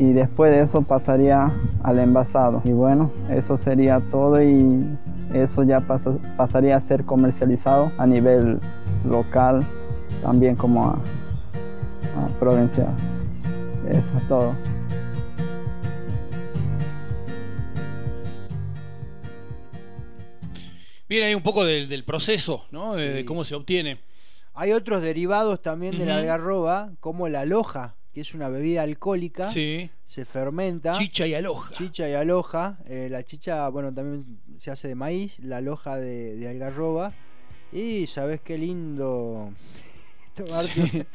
Y 0.00 0.14
después 0.14 0.50
de 0.50 0.62
eso 0.62 0.80
pasaría 0.80 1.52
al 1.82 1.98
envasado. 1.98 2.62
Y 2.64 2.72
bueno, 2.72 3.12
eso 3.28 3.58
sería 3.58 4.00
todo 4.10 4.42
y 4.42 4.82
eso 5.34 5.62
ya 5.62 5.80
pasaría 6.38 6.78
a 6.78 6.80
ser 6.88 7.04
comercializado 7.04 7.92
a 7.98 8.06
nivel 8.06 8.60
local, 9.06 9.62
también 10.22 10.56
como 10.56 10.86
a, 10.86 10.98
provincial. 12.38 12.88
Eso 13.90 14.16
es 14.16 14.26
todo. 14.26 14.54
Viene 21.10 21.26
ahí 21.26 21.34
un 21.34 21.42
poco 21.42 21.66
del, 21.66 22.04
proceso, 22.04 22.64
¿no? 22.70 22.96
De 22.96 23.26
cómo 23.26 23.44
se 23.44 23.54
obtiene. 23.54 23.98
Hay 24.54 24.72
otros 24.72 25.02
derivados 25.02 25.60
también 25.60 25.98
de 25.98 26.06
la 26.06 26.16
algarroba, 26.16 26.92
como 27.00 27.28
la 27.28 27.44
loja, 27.44 27.96
que 28.12 28.20
es 28.20 28.34
una 28.34 28.48
bebida 28.48 28.82
alcohólica. 28.82 29.46
Sí. 29.46 29.90
Se 30.04 30.24
fermenta. 30.24 30.92
Chicha 30.98 31.26
y 31.26 31.34
aloja. 31.34 31.72
Chicha 31.74 32.08
y 32.08 32.14
aloja. 32.14 32.78
Eh, 32.86 33.08
la 33.10 33.24
chicha, 33.24 33.68
bueno, 33.68 33.92
también 33.94 34.40
se 34.58 34.70
hace 34.70 34.88
de 34.88 34.94
maíz, 34.94 35.38
la 35.40 35.58
aloja 35.58 35.96
de, 35.96 36.46
algarroba. 36.48 37.12
Y 37.72 38.06
sabes 38.08 38.40
qué 38.40 38.58
lindo 38.58 39.52
tomarte, 40.34 41.06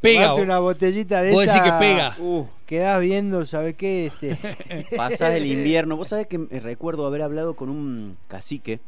pega, 0.00 0.34
una 0.34 0.60
botellita 0.60 1.22
de 1.22 1.32
esa. 1.32 1.40
decir 1.40 1.62
que 1.62 1.72
pega. 1.78 2.16
Uh, 2.20 2.46
quedás 2.66 3.00
viendo, 3.00 3.44
¿sabes 3.46 3.74
qué? 3.74 4.06
Este... 4.06 4.38
Pasás 4.96 5.34
el 5.34 5.46
invierno. 5.46 5.96
Vos 5.96 6.08
sabés 6.08 6.28
que 6.28 6.38
recuerdo 6.38 7.06
haber 7.06 7.22
hablado 7.22 7.56
con 7.56 7.68
un 7.68 8.16
cacique 8.28 8.78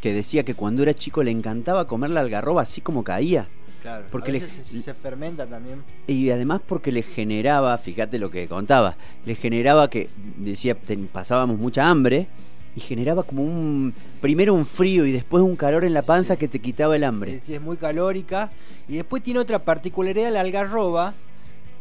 que 0.00 0.14
decía 0.14 0.42
que 0.44 0.54
cuando 0.54 0.82
era 0.82 0.94
chico 0.94 1.22
le 1.22 1.30
encantaba 1.30 1.86
comer 1.86 2.10
la 2.10 2.20
algarroba 2.20 2.62
así 2.62 2.80
como 2.80 3.04
caía. 3.04 3.48
Claro, 3.82 4.06
porque 4.10 4.36
a 4.36 4.64
se, 4.64 4.94
fermenta 4.94 5.46
también. 5.46 5.84
Y 6.06 6.30
además 6.30 6.60
porque 6.66 6.90
le 6.90 7.02
generaba, 7.02 7.76
fíjate 7.78 8.18
lo 8.18 8.30
que 8.30 8.48
contaba, 8.48 8.96
le 9.24 9.34
generaba 9.34 9.88
que, 9.88 10.08
decía, 10.36 10.76
pasábamos 11.12 11.58
mucha 11.58 11.88
hambre 11.88 12.26
y 12.74 12.80
generaba 12.80 13.22
como 13.22 13.42
un, 13.42 13.94
primero 14.20 14.54
un 14.54 14.66
frío 14.66 15.06
y 15.06 15.12
después 15.12 15.42
un 15.42 15.56
calor 15.56 15.84
en 15.84 15.94
la 15.94 16.02
panza 16.02 16.36
que 16.36 16.48
te 16.48 16.58
quitaba 16.58 16.96
el 16.96 17.04
hambre. 17.04 17.36
Es, 17.36 17.48
es 17.48 17.60
muy 17.60 17.76
calórica 17.76 18.50
y 18.88 18.96
después 18.96 19.22
tiene 19.22 19.40
otra 19.40 19.60
particularidad 19.60 20.32
la 20.32 20.40
algarroba 20.40 21.14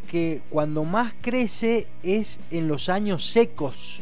que 0.08 0.42
cuando 0.50 0.84
más 0.84 1.14
crece 1.22 1.88
es 2.04 2.40
en 2.52 2.68
los 2.68 2.90
años 2.90 3.26
secos. 3.26 4.02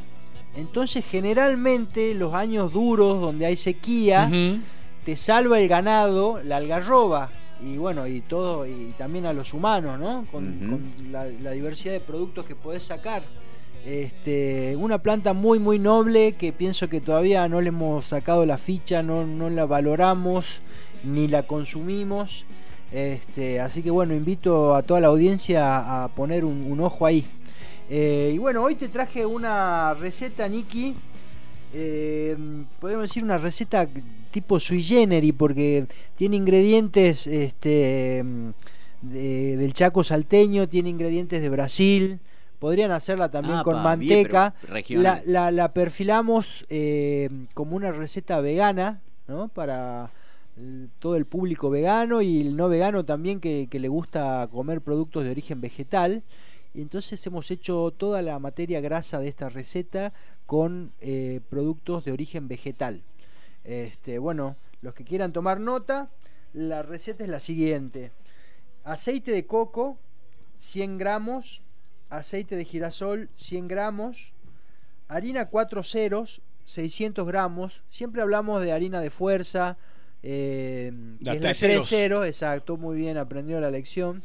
Entonces 0.56 1.04
generalmente 1.06 2.14
los 2.14 2.34
años 2.34 2.72
duros 2.72 3.20
donde 3.20 3.46
hay 3.46 3.58
sequía 3.58 4.30
te 5.04 5.18
salva 5.18 5.60
el 5.60 5.68
ganado 5.68 6.42
la 6.44 6.58
algarroba 6.58 7.30
y 7.62 7.78
bueno, 7.78 8.08
y 8.08 8.22
todo, 8.22 8.66
y 8.66 8.94
también 8.98 9.26
a 9.26 9.34
los 9.34 9.54
humanos, 9.54 10.00
¿no? 10.00 10.26
Con, 10.32 10.82
la, 11.12 11.52
diversidad 11.52 11.94
de 11.94 12.00
productos 12.00 12.46
que 12.46 12.56
podés 12.56 12.84
sacar. 12.84 13.24
Este, 13.86 14.76
una 14.78 14.98
planta 14.98 15.34
muy 15.34 15.60
muy 15.60 15.78
noble 15.78 16.34
que 16.34 16.52
pienso 16.52 16.90
que 16.90 17.02
todavía 17.02 17.48
no 17.48 17.62
le 17.62 17.70
hemos 17.70 18.08
sacado 18.08 18.44
la 18.46 18.58
ficha, 18.58 19.04
no, 19.04 19.28
no 19.28 19.50
la 19.52 19.66
valoramos 19.66 20.60
ni 21.04 21.28
la 21.28 21.44
consumimos. 21.44 22.46
Este, 22.92 23.60
así 23.60 23.84
que 23.84 23.92
bueno, 23.92 24.14
invito 24.14 24.76
a 24.76 24.84
toda 24.84 25.00
la 25.02 25.08
audiencia 25.08 26.04
a 26.04 26.08
poner 26.10 26.46
un, 26.46 26.80
ojo 26.80 27.06
ahí. 27.06 27.26
Eh, 27.90 28.32
y 28.34 28.38
bueno, 28.38 28.64
hoy 28.64 28.76
te 28.76 28.88
traje 28.88 29.26
una 29.26 29.94
receta, 29.94 30.48
Niki. 30.48 30.96
Eh, 31.74 32.38
podemos 32.80 33.04
decir 33.04 33.24
una 33.24 33.38
receta 33.38 33.88
tipo 34.36 34.60
sui 34.60 34.84
generis 34.84 35.34
porque 35.34 35.88
tiene 36.18 36.36
ingredientes 36.36 37.26
este, 37.26 38.22
del 39.02 39.74
Chaco 39.74 40.04
salteño, 40.04 40.68
tiene 40.68 40.90
ingredientes 40.90 41.42
de 41.42 41.48
Brasil. 41.48 42.20
Podrían 42.60 42.92
hacerla 42.92 43.32
también 43.32 43.64
con 43.64 43.82
manteca. 43.82 44.54
la, 45.26 45.72
perfilamos 45.74 46.66
eh, 46.68 47.30
como 47.54 47.78
una 47.78 47.94
receta 47.94 48.42
vegana, 48.42 49.00
¿no? 49.30 49.48
Para 49.48 50.12
todo 51.00 51.16
el 51.16 51.26
público 51.26 51.70
vegano 51.70 52.22
y 52.22 52.42
el 52.42 52.58
no 52.58 52.68
vegano 52.68 53.06
también 53.06 53.40
que, 53.40 53.70
le 53.72 53.88
gusta 53.88 54.50
comer 54.52 54.82
productos 54.82 55.24
de 55.24 55.30
origen 55.30 55.62
vegetal. 55.62 56.24
Y 56.74 56.82
entonces 56.82 57.26
hemos 57.26 57.52
hecho 57.52 57.94
toda 57.96 58.22
la 58.22 58.38
materia 58.40 58.82
grasa 58.82 59.18
de 59.20 59.30
esta 59.30 59.48
receta 59.48 60.12
con 60.46 60.92
eh, 61.00 61.40
productos 61.50 62.04
de 62.04 62.12
origen 62.12 62.50
vegetal. 62.50 63.02
Este, 63.66 64.20
bueno, 64.20 64.56
los 64.82 64.94
que 64.94 65.04
quieran 65.04 65.34
tomar 65.34 65.60
nota, 65.60 66.10
la 66.54 66.84
receta 66.84 67.24
es 67.24 67.30
la 67.30 67.40
siguiente. 67.40 68.12
Aceite 68.84 69.32
de 69.32 69.46
coco, 69.46 69.98
100 70.58 70.98
gramos. 70.98 71.64
Aceite 72.10 72.56
de 72.56 72.64
girasol, 72.64 73.30
100 73.36 73.68
gramos. 73.68 74.34
Harina 75.08 75.50
4 75.50 75.84
ceros, 75.84 76.42
600 76.66 77.26
gramos. 77.28 77.84
Siempre 77.90 78.22
hablamos 78.22 78.62
de 78.62 78.72
harina 78.72 79.02
de 79.02 79.10
fuerza. 79.10 79.78
Eh, 80.22 80.92
es 81.20 81.42
la 81.42 81.54
3 81.54 81.86
ceros, 81.88 82.26
exacto, 82.26 82.78
muy 82.78 82.96
bien, 82.96 83.18
aprendió 83.18 83.60
la 83.60 83.72
lección. 83.72 84.24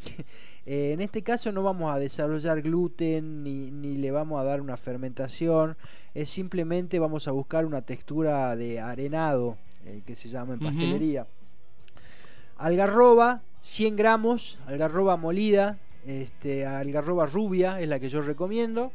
Eh, 0.72 0.92
en 0.92 1.00
este 1.00 1.22
caso 1.22 1.50
no 1.50 1.64
vamos 1.64 1.92
a 1.92 1.98
desarrollar 1.98 2.62
gluten 2.62 3.42
ni, 3.42 3.72
ni, 3.72 3.96
le 3.96 4.12
vamos 4.12 4.40
a 4.40 4.44
dar 4.44 4.60
una 4.60 4.76
fermentación, 4.76 5.76
es 6.14 6.30
simplemente 6.30 7.00
vamos 7.00 7.26
a 7.26 7.32
buscar 7.32 7.66
una 7.66 7.82
textura 7.82 8.54
de 8.54 8.78
arenado 8.78 9.58
eh, 9.84 10.02
que 10.06 10.14
se 10.14 10.28
llama 10.28 10.54
en 10.54 10.60
pastelería. 10.60 11.26
Algarroba, 12.56 13.42
100 13.62 13.96
gramos, 13.96 14.60
algarroba 14.68 15.16
molida, 15.16 15.76
este, 16.06 16.64
algarroba 16.64 17.26
rubia 17.26 17.80
es 17.80 17.88
la 17.88 17.98
que 17.98 18.08
yo 18.08 18.22
recomiendo. 18.22 18.92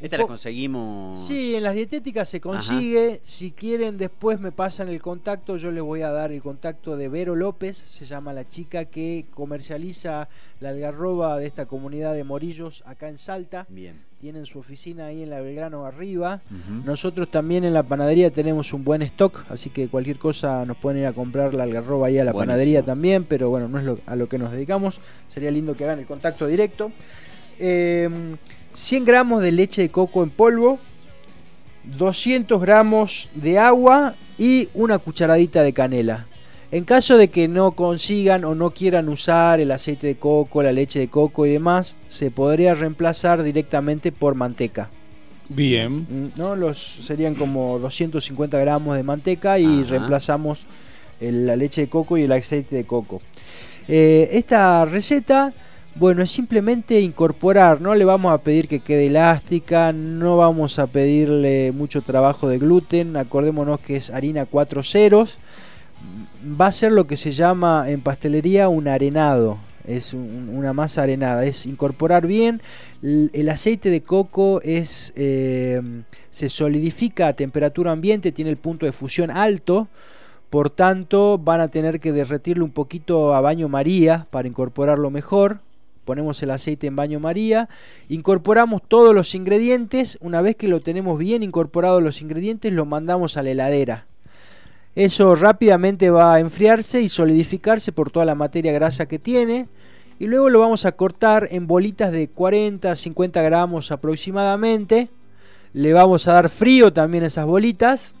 Esta 0.00 0.18
la 0.18 0.26
conseguimos. 0.26 1.26
Sí, 1.26 1.54
en 1.54 1.62
las 1.62 1.74
dietéticas 1.74 2.28
se 2.28 2.40
consigue. 2.40 3.20
Si 3.24 3.50
quieren, 3.50 3.96
después 3.96 4.38
me 4.40 4.52
pasan 4.52 4.88
el 4.88 5.00
contacto. 5.00 5.56
Yo 5.56 5.70
les 5.70 5.82
voy 5.82 6.02
a 6.02 6.10
dar 6.10 6.32
el 6.32 6.42
contacto 6.42 6.96
de 6.96 7.08
Vero 7.08 7.34
López, 7.34 7.76
se 7.76 8.04
llama 8.04 8.32
la 8.32 8.46
chica 8.48 8.84
que 8.86 9.26
comercializa 9.34 10.28
la 10.60 10.70
algarroba 10.70 11.38
de 11.38 11.46
esta 11.46 11.66
comunidad 11.66 12.14
de 12.14 12.24
Morillos 12.24 12.82
acá 12.86 13.08
en 13.08 13.18
Salta. 13.18 13.66
Bien 13.68 14.06
tienen 14.20 14.46
su 14.46 14.58
oficina 14.58 15.06
ahí 15.06 15.22
en 15.22 15.30
la 15.30 15.40
Belgrano 15.40 15.84
arriba. 15.84 16.40
Nosotros 16.84 17.30
también 17.30 17.64
en 17.64 17.74
la 17.74 17.82
panadería 17.82 18.30
tenemos 18.30 18.72
un 18.72 18.82
buen 18.82 19.02
stock, 19.02 19.44
así 19.50 19.70
que 19.70 19.88
cualquier 19.88 20.18
cosa 20.18 20.64
nos 20.64 20.78
pueden 20.78 21.02
ir 21.02 21.06
a 21.06 21.12
comprar 21.12 21.54
la 21.54 21.64
algarroba 21.64 22.08
ahí 22.08 22.18
a 22.18 22.24
la 22.24 22.32
panadería 22.32 22.82
también, 22.82 23.24
pero 23.24 23.50
bueno, 23.50 23.68
no 23.68 23.78
es 23.78 24.00
a 24.06 24.16
lo 24.16 24.28
que 24.28 24.38
nos 24.38 24.50
dedicamos. 24.50 25.00
Sería 25.28 25.50
lindo 25.50 25.76
que 25.76 25.84
hagan 25.84 25.98
el 25.98 26.06
contacto 26.06 26.46
directo. 26.46 26.90
100 28.76 28.98
em, 28.98 29.04
gramos 29.04 29.42
de 29.42 29.52
leche 29.52 29.82
de 29.82 29.88
coco 29.90 30.22
en 30.22 30.30
polvo, 30.30 30.78
200 31.84 32.60
gramos 32.60 33.30
de 33.34 33.58
agua 33.58 34.14
y 34.38 34.68
una 34.74 34.98
cucharadita 34.98 35.62
de 35.62 35.72
canela. 35.72 36.26
En 36.72 36.84
caso 36.84 37.16
de 37.16 37.28
que 37.28 37.48
no 37.48 37.72
consigan 37.72 38.44
o 38.44 38.54
no 38.54 38.72
quieran 38.72 39.08
usar 39.08 39.60
el 39.60 39.70
aceite 39.70 40.08
de 40.08 40.16
coco, 40.16 40.62
la 40.62 40.72
leche 40.72 40.98
de 40.98 41.08
coco 41.08 41.46
y 41.46 41.50
demás, 41.50 41.96
se 42.08 42.30
podría 42.30 42.74
reemplazar 42.74 43.42
directamente 43.42 44.12
por 44.12 44.34
manteca. 44.34 44.90
Bien. 45.48 46.00
Mm, 46.00 46.32
¿No? 46.36 46.56
Los, 46.56 46.78
serían 46.78 47.34
como 47.34 47.78
250 47.78 48.58
gramos 48.58 48.96
de 48.96 49.04
manteca 49.04 49.58
y 49.58 49.84
reemplazamos 49.84 50.66
la 51.20 51.56
leche 51.56 51.82
de 51.82 51.88
coco 51.88 52.18
y 52.18 52.24
el 52.24 52.32
aceite 52.32 52.76
de 52.76 52.84
coco. 52.84 53.22
Eh, 53.88 54.28
esta 54.32 54.84
receta, 54.84 55.54
bueno, 55.98 56.22
es 56.22 56.30
simplemente 56.30 57.00
incorporar, 57.00 57.80
no 57.80 57.94
le 57.94 58.04
vamos 58.04 58.32
a 58.32 58.38
pedir 58.38 58.68
que 58.68 58.80
quede 58.80 59.06
elástica, 59.06 59.92
no 59.92 60.36
vamos 60.36 60.78
a 60.78 60.86
pedirle 60.86 61.72
mucho 61.72 62.02
trabajo 62.02 62.48
de 62.48 62.58
gluten, 62.58 63.16
acordémonos 63.16 63.80
que 63.80 63.96
es 63.96 64.10
harina 64.10 64.46
4 64.46 64.82
ceros 64.82 65.38
va 66.60 66.66
a 66.66 66.72
ser 66.72 66.92
lo 66.92 67.06
que 67.06 67.16
se 67.16 67.32
llama 67.32 67.84
en 67.88 68.00
pastelería 68.00 68.68
un 68.68 68.88
arenado. 68.88 69.58
Es 69.86 70.14
una 70.14 70.72
masa 70.72 71.02
arenada, 71.02 71.44
es 71.44 71.64
incorporar 71.64 72.26
bien. 72.26 72.60
El, 73.02 73.48
aceite 73.48 73.88
de 73.88 74.02
coco 74.02 74.60
es, 74.62 75.12
eh, 75.14 75.80
se 76.30 76.48
solidifica 76.48 77.28
a 77.28 77.32
temperatura 77.34 77.92
ambiente, 77.92 78.32
tiene 78.32 78.50
el 78.50 78.56
punto 78.56 78.84
de 78.84 78.90
fusión 78.90 79.30
alto, 79.30 79.86
por 80.50 80.70
tanto 80.70 81.38
van 81.38 81.60
a 81.60 81.68
tener 81.68 82.00
que 82.00 82.10
derretirlo 82.10 82.64
un 82.64 82.72
poquito 82.72 83.32
a 83.32 83.40
baño 83.40 83.68
María 83.68 84.26
para 84.30 84.48
incorporarlo 84.48 85.10
mejor. 85.10 85.60
Ponemos 86.06 86.42
el 86.42 86.52
aceite 86.52 86.86
en 86.86 86.96
baño 86.96 87.20
María, 87.20 87.68
incorporamos 88.08 88.80
todos 88.88 89.14
los 89.14 89.34
ingredientes, 89.34 90.16
una 90.22 90.40
vez 90.40 90.56
que 90.56 90.68
lo 90.68 90.80
tenemos 90.80 91.18
bien 91.18 91.42
incorporados 91.42 92.02
los 92.02 92.22
ingredientes, 92.22 92.72
lo 92.72 92.86
mandamos 92.86 93.36
a 93.36 93.42
la 93.42 93.50
heladera 93.50 94.06
eso 94.96 95.34
rápidamente 95.34 96.08
va 96.08 96.34
a 96.34 96.40
enfriarse 96.40 97.02
y 97.02 97.10
solidificarse 97.10 97.92
por 97.92 98.10
toda 98.10 98.24
la 98.24 98.34
materia 98.34 98.72
grasa 98.72 99.06
que 99.06 99.18
tiene. 99.18 99.68
Y 100.18 100.26
luego 100.26 100.48
lo 100.48 100.58
vamos 100.58 100.86
a 100.86 100.92
cortar 100.92 101.48
en 101.50 101.66
bolitas 101.66 102.10
de 102.12 102.28
40 102.28 102.96
50 102.96 103.42
gramos 103.42 103.92
aproximadamente. 103.92 105.10
Le 105.74 105.92
vamos 105.92 106.26
a 106.26 106.32
dar 106.32 106.48
frío 106.48 106.94
también 106.94 107.24
a 107.24 107.26
esas 107.26 107.44
bolitas. 107.44 108.14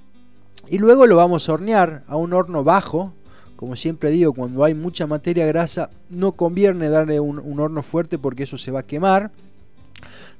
Y 0.68 0.76
luego 0.76 1.06
lo 1.06 1.16
vamos 1.16 1.48
a 1.48 1.54
hornear 1.54 2.04
a 2.08 2.16
un 2.16 2.34
horno 2.34 2.62
bajo. 2.62 3.14
Como 3.56 3.74
siempre 3.74 4.10
digo, 4.10 4.34
cuando 4.34 4.64
hay 4.64 4.74
mucha 4.74 5.06
materia 5.06 5.46
grasa 5.46 5.88
no 6.10 6.32
conviene 6.32 6.90
darle 6.90 7.20
un, 7.20 7.58
horno 7.58 7.82
fuerte 7.82 8.18
porque 8.18 8.42
eso 8.42 8.58
se 8.58 8.70
va 8.70 8.80
a 8.80 8.86
quemar. 8.86 9.30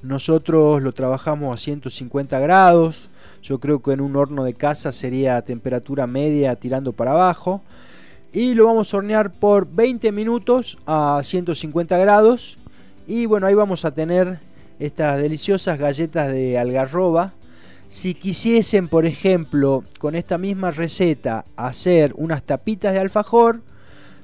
Nosotros 0.03 0.83
lo 0.83 0.93
trabajamos 0.93 1.55
a 1.55 1.57
150 1.57 2.39
grados. 2.39 3.09
Yo 3.43 3.59
creo 3.59 3.81
que 3.81 3.93
en 3.93 4.03
un 4.03 4.17
horno 4.17 4.45
de 4.45 4.53
casa 4.53 4.93
sería 4.93 5.41
temperatura 5.43 6.07
media 6.07 6.57
tirando 6.57 6.93
para 6.93 7.13
abajo. 7.13 7.63
Y 8.35 8.55
lo 8.55 8.67
vamos 8.67 8.93
a 8.93 8.99
hornear 8.99 9.33
por 9.33 9.67
20 9.67 10.13
minutos 10.13 10.77
a 10.85 11.19
150 11.23 11.97
grados. 11.97 12.59
Y 13.07 13.25
bueno, 13.25 13.47
ahí 13.47 13.55
vamos 13.55 13.87
a 13.87 13.93
tener 13.93 14.41
estas 14.79 15.23
deliciosas 15.23 15.79
galletas 15.79 16.31
de 16.31 16.59
algarroba. 16.59 17.33
Si 17.89 18.15
quisiesen, 18.15 18.89
por 18.89 19.07
ejemplo, 19.07 19.85
con 19.99 20.15
esta 20.15 20.39
misma 20.39 20.71
receta 20.71 21.45
hacer 21.57 22.13
unas 22.17 22.43
tapitas 22.43 22.93
de 22.93 22.99
alfajor, 23.01 23.61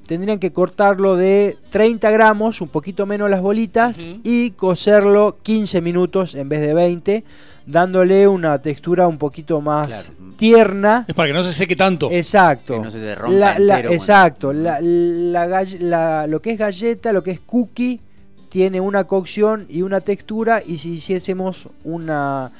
tendrían 0.07 0.38
que 0.38 0.52
cortarlo 0.52 1.16
de 1.16 1.57
30 1.71 2.11
gramos, 2.11 2.61
un 2.61 2.69
poquito 2.69 3.07
menos 3.07 3.31
las 3.31 3.40
bolitas, 3.40 3.97
y 4.25 4.50
cocerlo 4.50 5.38
15 5.42 5.81
minutos 5.81 6.35
en 6.35 6.49
vez 6.49 6.61
de 6.61 6.75
20, 6.75 7.25
dándole 7.64 8.26
una 8.28 8.61
textura 8.61 9.07
un 9.07 9.16
poquito 9.19 9.61
más 9.61 10.12
tierna. 10.37 11.04
Es 11.09 11.14
para 11.14 11.28
que 11.28 11.33
no 11.35 11.45
se 11.45 11.52
seque 11.52 11.76
tanto. 11.76 12.11
Exacto. 12.11 12.75
Que 12.75 12.81
no 12.81 12.90
se 12.90 12.99
te 12.99 13.14
rompa 13.14 13.38
La- 13.38 13.59
la- 13.59 13.76
entero, 13.76 13.95
exacto. 13.95 14.52
La- 14.52 14.81
la 14.83 15.47
gall- 15.47 15.78
la- 15.78 16.26
lo 16.26 16.42
que 16.42 16.50
es 16.50 16.59
galleta, 16.59 17.12
lo 17.12 17.23
que 17.23 17.31
es 17.31 17.40
cookie, 17.40 18.00
tiene 18.49 18.81
una 18.81 19.04
cocción 19.04 19.64
y 19.71 19.81
una 19.83 20.00
textura. 20.00 20.61
Y 20.66 20.78
si 20.78 20.95
hiciésemos 20.95 21.69
una, 21.85 22.50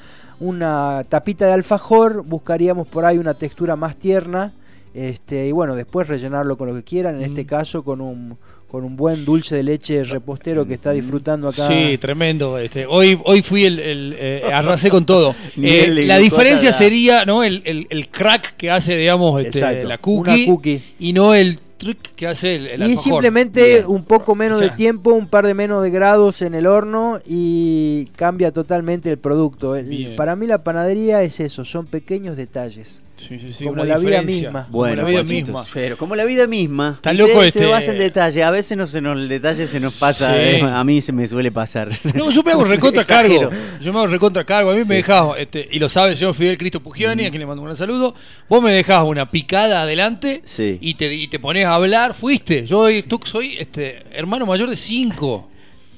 una 0.47 1.05
tapita 1.07 1.45
de 1.47 1.53
alfajor, 1.53 2.23
buscaríamos 2.25 2.87
por 2.87 3.05
ahí 3.05 3.17
una 3.17 3.33
textura 3.33 3.75
más 3.75 3.95
tierna. 3.95 4.53
Este, 4.93 5.47
y 5.47 5.51
bueno, 5.51 5.75
después 5.75 6.07
rellenarlo 6.07 6.57
con 6.57 6.67
lo 6.67 6.75
que 6.75 6.83
quieran. 6.83 7.15
En 7.15 7.21
Mm. 7.21 7.25
este 7.25 7.45
caso, 7.45 7.83
con 7.83 7.99
un, 8.01 8.37
con 8.67 8.83
un 8.83 8.95
buen 8.95 9.23
dulce 9.25 9.55
de 9.55 9.63
leche 9.63 10.03
repostero 10.03 10.67
que 10.67 10.73
está 10.75 10.91
disfrutando 10.91 11.47
acá. 11.47 11.67
Sí, 11.67 11.97
tremendo. 11.97 12.57
Este, 12.59 12.85
hoy, 12.85 13.17
hoy 13.23 13.41
fui 13.41 13.63
el, 13.65 13.79
el, 13.79 14.15
eh, 14.19 14.41
arrasé 14.53 14.89
con 14.89 15.05
todo. 15.05 15.33
Eh, 15.61 16.03
la 16.05 16.17
diferencia 16.19 16.71
sería, 16.71 17.25
¿no? 17.25 17.43
El, 17.43 17.61
el- 17.65 17.87
el 17.89 18.09
crack 18.09 18.55
que 18.57 18.69
hace, 18.69 18.97
digamos, 18.97 19.43
este, 19.45 19.83
la 19.83 19.97
cookie, 19.97 20.45
cookie. 20.45 20.81
y 20.99 21.13
no 21.13 21.33
el 21.33 21.59
trick 21.83 22.15
que 22.15 22.27
hace 22.27 22.55
el, 22.55 22.67
el 22.67 22.79
y 22.79 22.83
alfajor. 22.83 23.03
simplemente 23.03 23.63
Bien. 23.63 23.85
un 23.87 24.03
poco 24.05 24.33
menos 24.33 24.57
O 24.57 24.59
sea, 24.59 24.69
de 24.69 24.75
tiempo, 24.75 25.13
un 25.13 25.27
par 25.27 25.45
de 25.45 25.53
menos 25.53 25.83
de 25.83 25.91
grados 25.91 26.41
en 26.41 26.55
el 26.55 26.65
horno 26.65 27.19
y 27.25 28.07
cambia 28.15 28.51
totalmente 28.51 29.11
el 29.11 29.19
producto. 29.19 29.73
Bien. 29.73 30.15
para 30.15 30.35
mí 30.35 30.47
la 30.47 30.63
panadería 30.63 31.21
es 31.21 31.39
eso, 31.39 31.65
son 31.65 31.85
pequeños 31.85 32.37
detalles. 32.37 33.02
Sí, 33.27 33.39
sí, 33.39 33.53
sí, 33.53 33.63
como 33.65 33.83
la 33.85 33.97
vida 33.97 34.21
misma. 34.21 34.63
Como 34.65 34.77
Bueno, 34.77 34.95
la 35.03 35.07
vida 35.07 35.17
Juancito, 35.19 35.45
misma. 35.53 35.65
pero 35.73 35.97
como 35.97 36.15
la 36.15 36.25
vida 36.25 36.47
misma. 36.47 36.99
Loco 37.13 37.39
te- 37.39 37.47
este- 37.47 37.59
Se 37.59 37.65
basa 37.65 37.91
en 37.91 37.97
detalle. 37.97 38.43
A 38.43 38.51
veces 38.51 38.77
no 38.77 38.85
se 38.87 39.01
nos, 39.01 39.17
el 39.17 39.27
detalle 39.29 39.65
se 39.65 39.79
nos 39.79 39.93
pasa. 39.93 40.33
Sí. 40.33 40.39
eh, 40.39 40.61
A 40.63 40.83
mí 40.83 41.01
se 41.01 41.11
me 41.13 41.25
suele 41.27 41.51
pasar. 41.51 41.89
No, 42.13 42.29
yo 42.31 42.43
me 42.43 42.51
hago 42.51 42.63
recontra 42.65 43.03
cargo. 43.03 43.49
Yo 43.81 43.93
me 43.93 43.99
hago 43.99 44.07
recontra 44.07 44.43
cargo. 44.43 44.71
A 44.71 44.75
mí 44.75 44.83
me 44.85 44.95
dejás, 44.95 45.25
este, 45.37 45.67
y 45.71 45.79
lo 45.79 45.89
sabe 45.89 46.11
el 46.11 46.17
señor 46.17 46.33
Fidel 46.35 46.57
Cristo 46.57 46.79
Pugiani, 46.81 47.25
a 47.25 47.29
quien 47.29 47.39
le 47.39 47.45
mando 47.45 47.61
un 47.61 47.67
gran 47.67 47.77
saludo. 47.77 48.13
Vos 48.49 48.61
me 48.61 48.71
dejás 48.71 49.03
una 49.05 49.29
picada 49.29 49.81
adelante 49.83 50.41
Sí. 50.45 50.77
y, 50.81 50.95
te, 50.95 51.13
y 51.13 51.27
te 51.27 51.39
pones 51.39 51.65
a 51.65 51.75
hablar. 51.75 52.13
Fuiste. 52.13 52.65
Yo 52.65 52.87
soy 53.25 53.55
este, 53.59 54.03
hermano 54.11 54.45
mayor 54.45 54.69
de 54.69 54.75
cinco. 54.75 55.49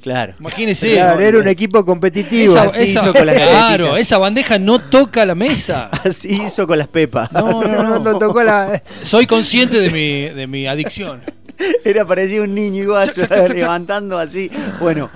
Claro. 0.05 0.35
Imagínese. 0.39 0.93
claro, 0.93 1.19
era 1.19 1.39
un 1.39 1.47
equipo 1.47 1.83
competitivo. 1.83 2.53
Esa, 2.53 2.65
así 2.65 2.83
esa- 2.83 3.01
hizo 3.01 3.13
con 3.15 3.25
las 3.25 3.35
claro, 3.37 3.85
galletitas. 3.85 3.99
esa 4.01 4.17
bandeja 4.19 4.59
no 4.59 4.77
toca 4.77 5.25
la 5.25 5.33
mesa. 5.33 5.89
Así 6.05 6.43
hizo 6.43 6.67
con 6.67 6.77
las 6.77 6.87
pepas. 6.87 7.31
No, 7.31 7.63
no, 7.67 7.83
no. 7.83 7.97
no 7.97 8.19
tocó 8.19 8.43
la... 8.43 8.83
Soy 9.01 9.25
consciente 9.25 9.81
de 9.81 9.89
mi, 9.89 10.29
de 10.29 10.45
mi 10.45 10.67
adicción. 10.67 11.21
Era 11.83 12.05
parecido 12.05 12.43
un 12.43 12.53
niño 12.53 12.83
igual, 12.83 13.09
levantando 13.49 14.19
así. 14.19 14.51
Bueno, 14.79 15.09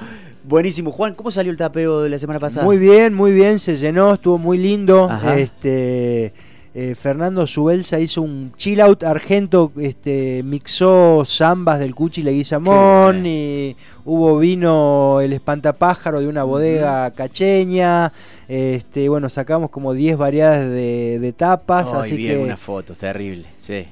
buenísimo. 0.43 0.91
Juan, 0.91 1.13
¿cómo 1.13 1.29
salió 1.29 1.51
el 1.51 1.57
tapeo 1.57 2.01
de 2.01 2.09
la 2.09 2.17
semana 2.17 2.39
pasada? 2.39 2.65
Muy 2.65 2.79
bien, 2.79 3.13
muy 3.13 3.31
bien, 3.31 3.59
se 3.59 3.77
llenó, 3.77 4.15
estuvo 4.15 4.39
muy 4.39 4.57
lindo. 4.57 5.07
Ajá. 5.07 5.37
Este 5.37 6.33
eh, 6.75 6.95
Fernando 6.95 7.47
Subelsa 7.47 7.99
hizo 7.99 8.21
un 8.21 8.53
chill 8.55 8.79
out 8.81 9.03
argento, 9.03 9.71
este 9.79 10.43
mixó 10.43 11.23
zambas 11.25 11.79
del 11.79 11.95
Cuchi 11.95 12.21
Leguizamón 12.21 13.25
y 13.25 13.75
hubo 14.05 14.37
vino 14.37 15.19
el 15.21 15.33
espantapájaro 15.33 16.19
de 16.21 16.27
una 16.27 16.43
bodega 16.43 17.09
cacheña. 17.11 18.13
Este, 18.47 19.09
bueno, 19.09 19.29
sacamos 19.29 19.69
como 19.69 19.93
10 19.93 20.17
variedades 20.17 20.69
de, 20.69 21.19
de 21.19 21.33
tapas, 21.33 21.87
Ay, 21.93 21.99
así 22.01 22.15
vi 22.17 22.27
que 22.27 22.33
algunas 22.33 22.59
fotos, 22.59 22.97
terrible. 22.97 23.45
Sí. 23.57 23.87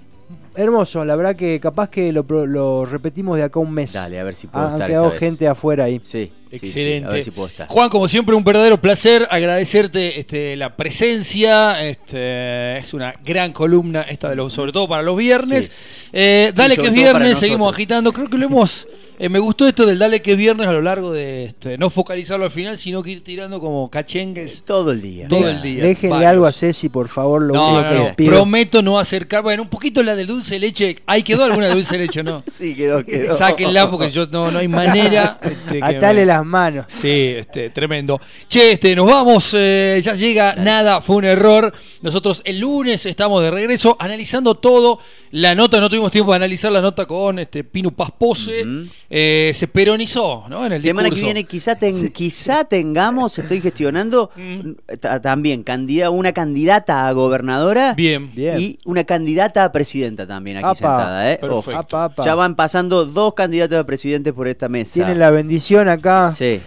hermoso, 0.56 1.06
la 1.06 1.16
verdad 1.16 1.36
que 1.36 1.60
capaz 1.60 1.90
que 1.90 2.12
lo, 2.12 2.24
lo 2.46 2.86
repetimos 2.86 3.38
de 3.38 3.44
acá 3.44 3.60
a 3.60 3.64
un 3.64 3.72
mes. 3.72 3.94
Dale, 3.94 4.20
a 4.20 4.24
ver 4.24 4.34
si 4.36 4.48
puedo 4.48 4.66
Han 4.66 4.74
estar. 4.74 4.88
quedado 4.88 5.06
esta 5.08 5.14
vez. 5.14 5.20
gente 5.32 5.48
afuera 5.48 5.84
ahí. 5.86 6.02
Sí, 6.04 6.32
sí, 6.52 6.60
sí, 6.60 6.66
Excelente. 6.66 7.10
a 7.10 7.14
ver 7.14 7.24
si 7.24 7.32
puedo 7.32 7.48
estar. 7.48 7.68
Juan, 7.68 7.90
como 7.90 8.08
siempre, 8.08 8.36
un 8.36 8.44
verdadero 8.44 8.78
placer 8.78 9.28
agradecerte 9.30 10.20
este, 10.20 10.56
la 10.56 10.76
presencia. 10.76 11.86
Este, 11.86 12.78
es 12.78 12.94
una 12.94 13.14
gran 13.24 13.54
columna 13.54 14.02
esta 14.04 14.30
de 14.30 14.36
los, 14.36 14.54
sobre 14.54 14.72
todo 14.72 14.88
para 14.88 15.04
los 15.04 15.18
viernes. 15.18 15.66
Sí. 15.66 16.10
Eh, 16.14 16.52
dale 16.56 16.76
que 16.78 16.88
es 16.88 16.94
viernes, 16.94 17.38
seguimos 17.38 17.74
agitando. 17.74 18.12
Creo 18.12 18.30
que 18.30 18.38
lo 18.38 18.46
hemos. 18.46 18.88
Eh, 19.20 19.30
me 19.30 19.40
gustó 19.40 19.68
esto 19.68 19.86
del 19.86 19.98
dale 20.00 20.22
que 20.22 20.32
es 20.34 20.38
viernes 20.38 20.68
a 20.68 20.72
lo 20.72 20.82
largo 20.82 21.12
de 21.12 21.46
este, 21.46 21.78
no 21.78 21.90
focalizarlo 21.90 22.46
al 22.46 22.52
final, 22.52 22.78
sino 22.78 23.02
que 23.02 23.12
ir 23.12 23.24
tirando 23.24 23.60
como 23.60 23.90
cachengues 23.90 24.64
Todo 24.66 24.92
el 24.92 25.02
día. 25.02 25.28
todo 25.28 25.48
el 25.50 25.62
día. 25.62 25.84
Déjenle 25.84 26.10
Varios. 26.16 26.30
algo 26.30 26.46
a 26.46 26.52
Ceci, 26.52 26.90
por 26.90 27.08
favor, 27.08 27.42
lo 27.42 27.54
No, 27.56 27.66
único 27.68 27.82
no, 27.84 27.90
que 27.90 27.96
no, 27.96 28.04
les 28.06 28.16
pido. 28.16 28.32
prometo 28.32 28.82
no 28.82 29.00
acercar. 29.00 29.42
Bueno, 29.44 29.64
un 29.64 29.70
poquito 29.70 30.04
la 30.04 30.16
del 30.16 30.28
dulce 30.28 30.60
leche. 30.60 30.98
¿Ahí 31.08 31.24
quedó 31.24 31.44
alguna 31.46 31.68
de 31.68 31.74
dulce 31.74 31.98
leche 31.98 32.22
no? 32.24 32.44
Sí, 32.52 32.76
quedó, 32.76 33.04
quedó. 33.04 33.36
Sáquenla 33.36 33.90
porque 33.90 34.10
yo 34.12 34.28
no, 34.28 34.52
no 34.52 34.60
hay 34.60 34.68
manera. 34.68 35.40
este, 35.42 35.80
Atale 35.82 36.22
me- 36.22 36.26
las 36.28 36.46
manos. 36.46 36.86
Sí, 36.88 37.34
este, 37.38 37.70
tremendo. 37.72 38.20
Che, 38.48 38.74
este, 38.74 38.96
nos 38.96 39.08
vamos, 39.08 39.52
eh, 39.58 40.00
ya 40.04 40.14
llega, 40.14 40.56
nada, 40.56 41.02
fue 41.02 41.16
un 41.18 41.26
error. 41.26 41.74
Nosotros 42.02 42.42
el 42.46 42.60
lunes 42.60 43.06
estamos 43.06 43.42
de 43.42 43.52
regreso 43.52 43.96
analizando 44.00 44.56
todo. 44.56 45.00
La 45.32 45.56
nota, 45.56 45.80
no 45.82 45.90
tuvimos 45.90 46.12
tiempo 46.12 46.32
de 46.32 46.38
analizar 46.38 46.72
la 46.72 46.80
nota 46.82 47.06
con 47.06 47.40
este 47.40 47.64
Pinu 47.64 47.92
Paspose. 47.92 48.64
Ujú. 48.64 48.88
Eh, 49.10 49.52
se 49.54 49.68
peronizó, 49.70 50.44
¿no? 50.50 50.66
En 50.66 50.74
el 50.74 50.82
Semana 50.82 51.10
que 51.10 51.16
viene 51.22 51.46
quizá, 51.46 51.76
ten- 51.76 52.12
quizá 52.12 52.66
tengamos, 52.66 53.40
estoy 53.40 53.62
gestionando 53.62 54.32
Mm. 54.36 54.72
ta- 55.00 55.22
también 55.22 55.64
candida- 55.64 56.10
una 56.10 56.34
candidata 56.34 57.08
a 57.08 57.12
gobernadora 57.14 57.94
Bien. 57.94 58.34
Bien. 58.36 58.60
y 58.60 58.78
una 58.84 59.06
candidata 59.06 59.64
a 59.64 59.72
presidenta 59.72 60.28
también 60.28 60.58
aquí 60.58 60.66
Apa. 60.66 60.76
sentada. 60.76 61.32
¿eh? 61.32 61.38
Perfecto. 61.38 61.58
Ojo. 61.58 61.72
Apa, 61.72 62.04
apa. 62.06 62.26
Ya 62.26 62.36
van 62.36 62.56
pasando 62.56 63.06
dos 63.06 63.34
candidatos 63.34 63.78
a 63.78 63.86
presidente 63.86 64.34
por 64.34 64.48
esta 64.50 64.68
mesa. 64.68 64.96
Tienen 64.96 65.20
la 65.20 65.32
bendición 65.32 65.88
acá. 65.88 66.34
Sí. 66.34 66.60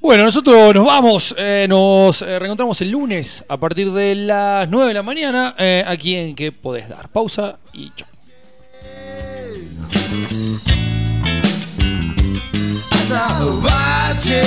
Bueno, 0.00 0.22
nosotros 0.24 0.74
nos 0.74 0.84
vamos, 0.84 1.34
eh, 1.38 1.66
nos 1.68 2.22
eh, 2.22 2.38
reencontramos 2.38 2.80
el 2.82 2.90
lunes 2.90 3.42
a 3.48 3.56
partir 3.56 3.90
de 3.90 4.14
las 4.14 4.68
9 4.68 4.88
de 4.88 4.94
la 4.94 5.02
mañana 5.02 5.54
eh, 5.58 5.82
aquí 5.86 6.14
en 6.14 6.36
que 6.36 6.52
podés 6.52 6.88
dar. 6.88 7.08
Pausa 7.08 7.58
y 7.72 7.90
chao. 7.96 8.06
Salvaje. 13.14 14.42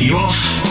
¿Y? 0.00 0.63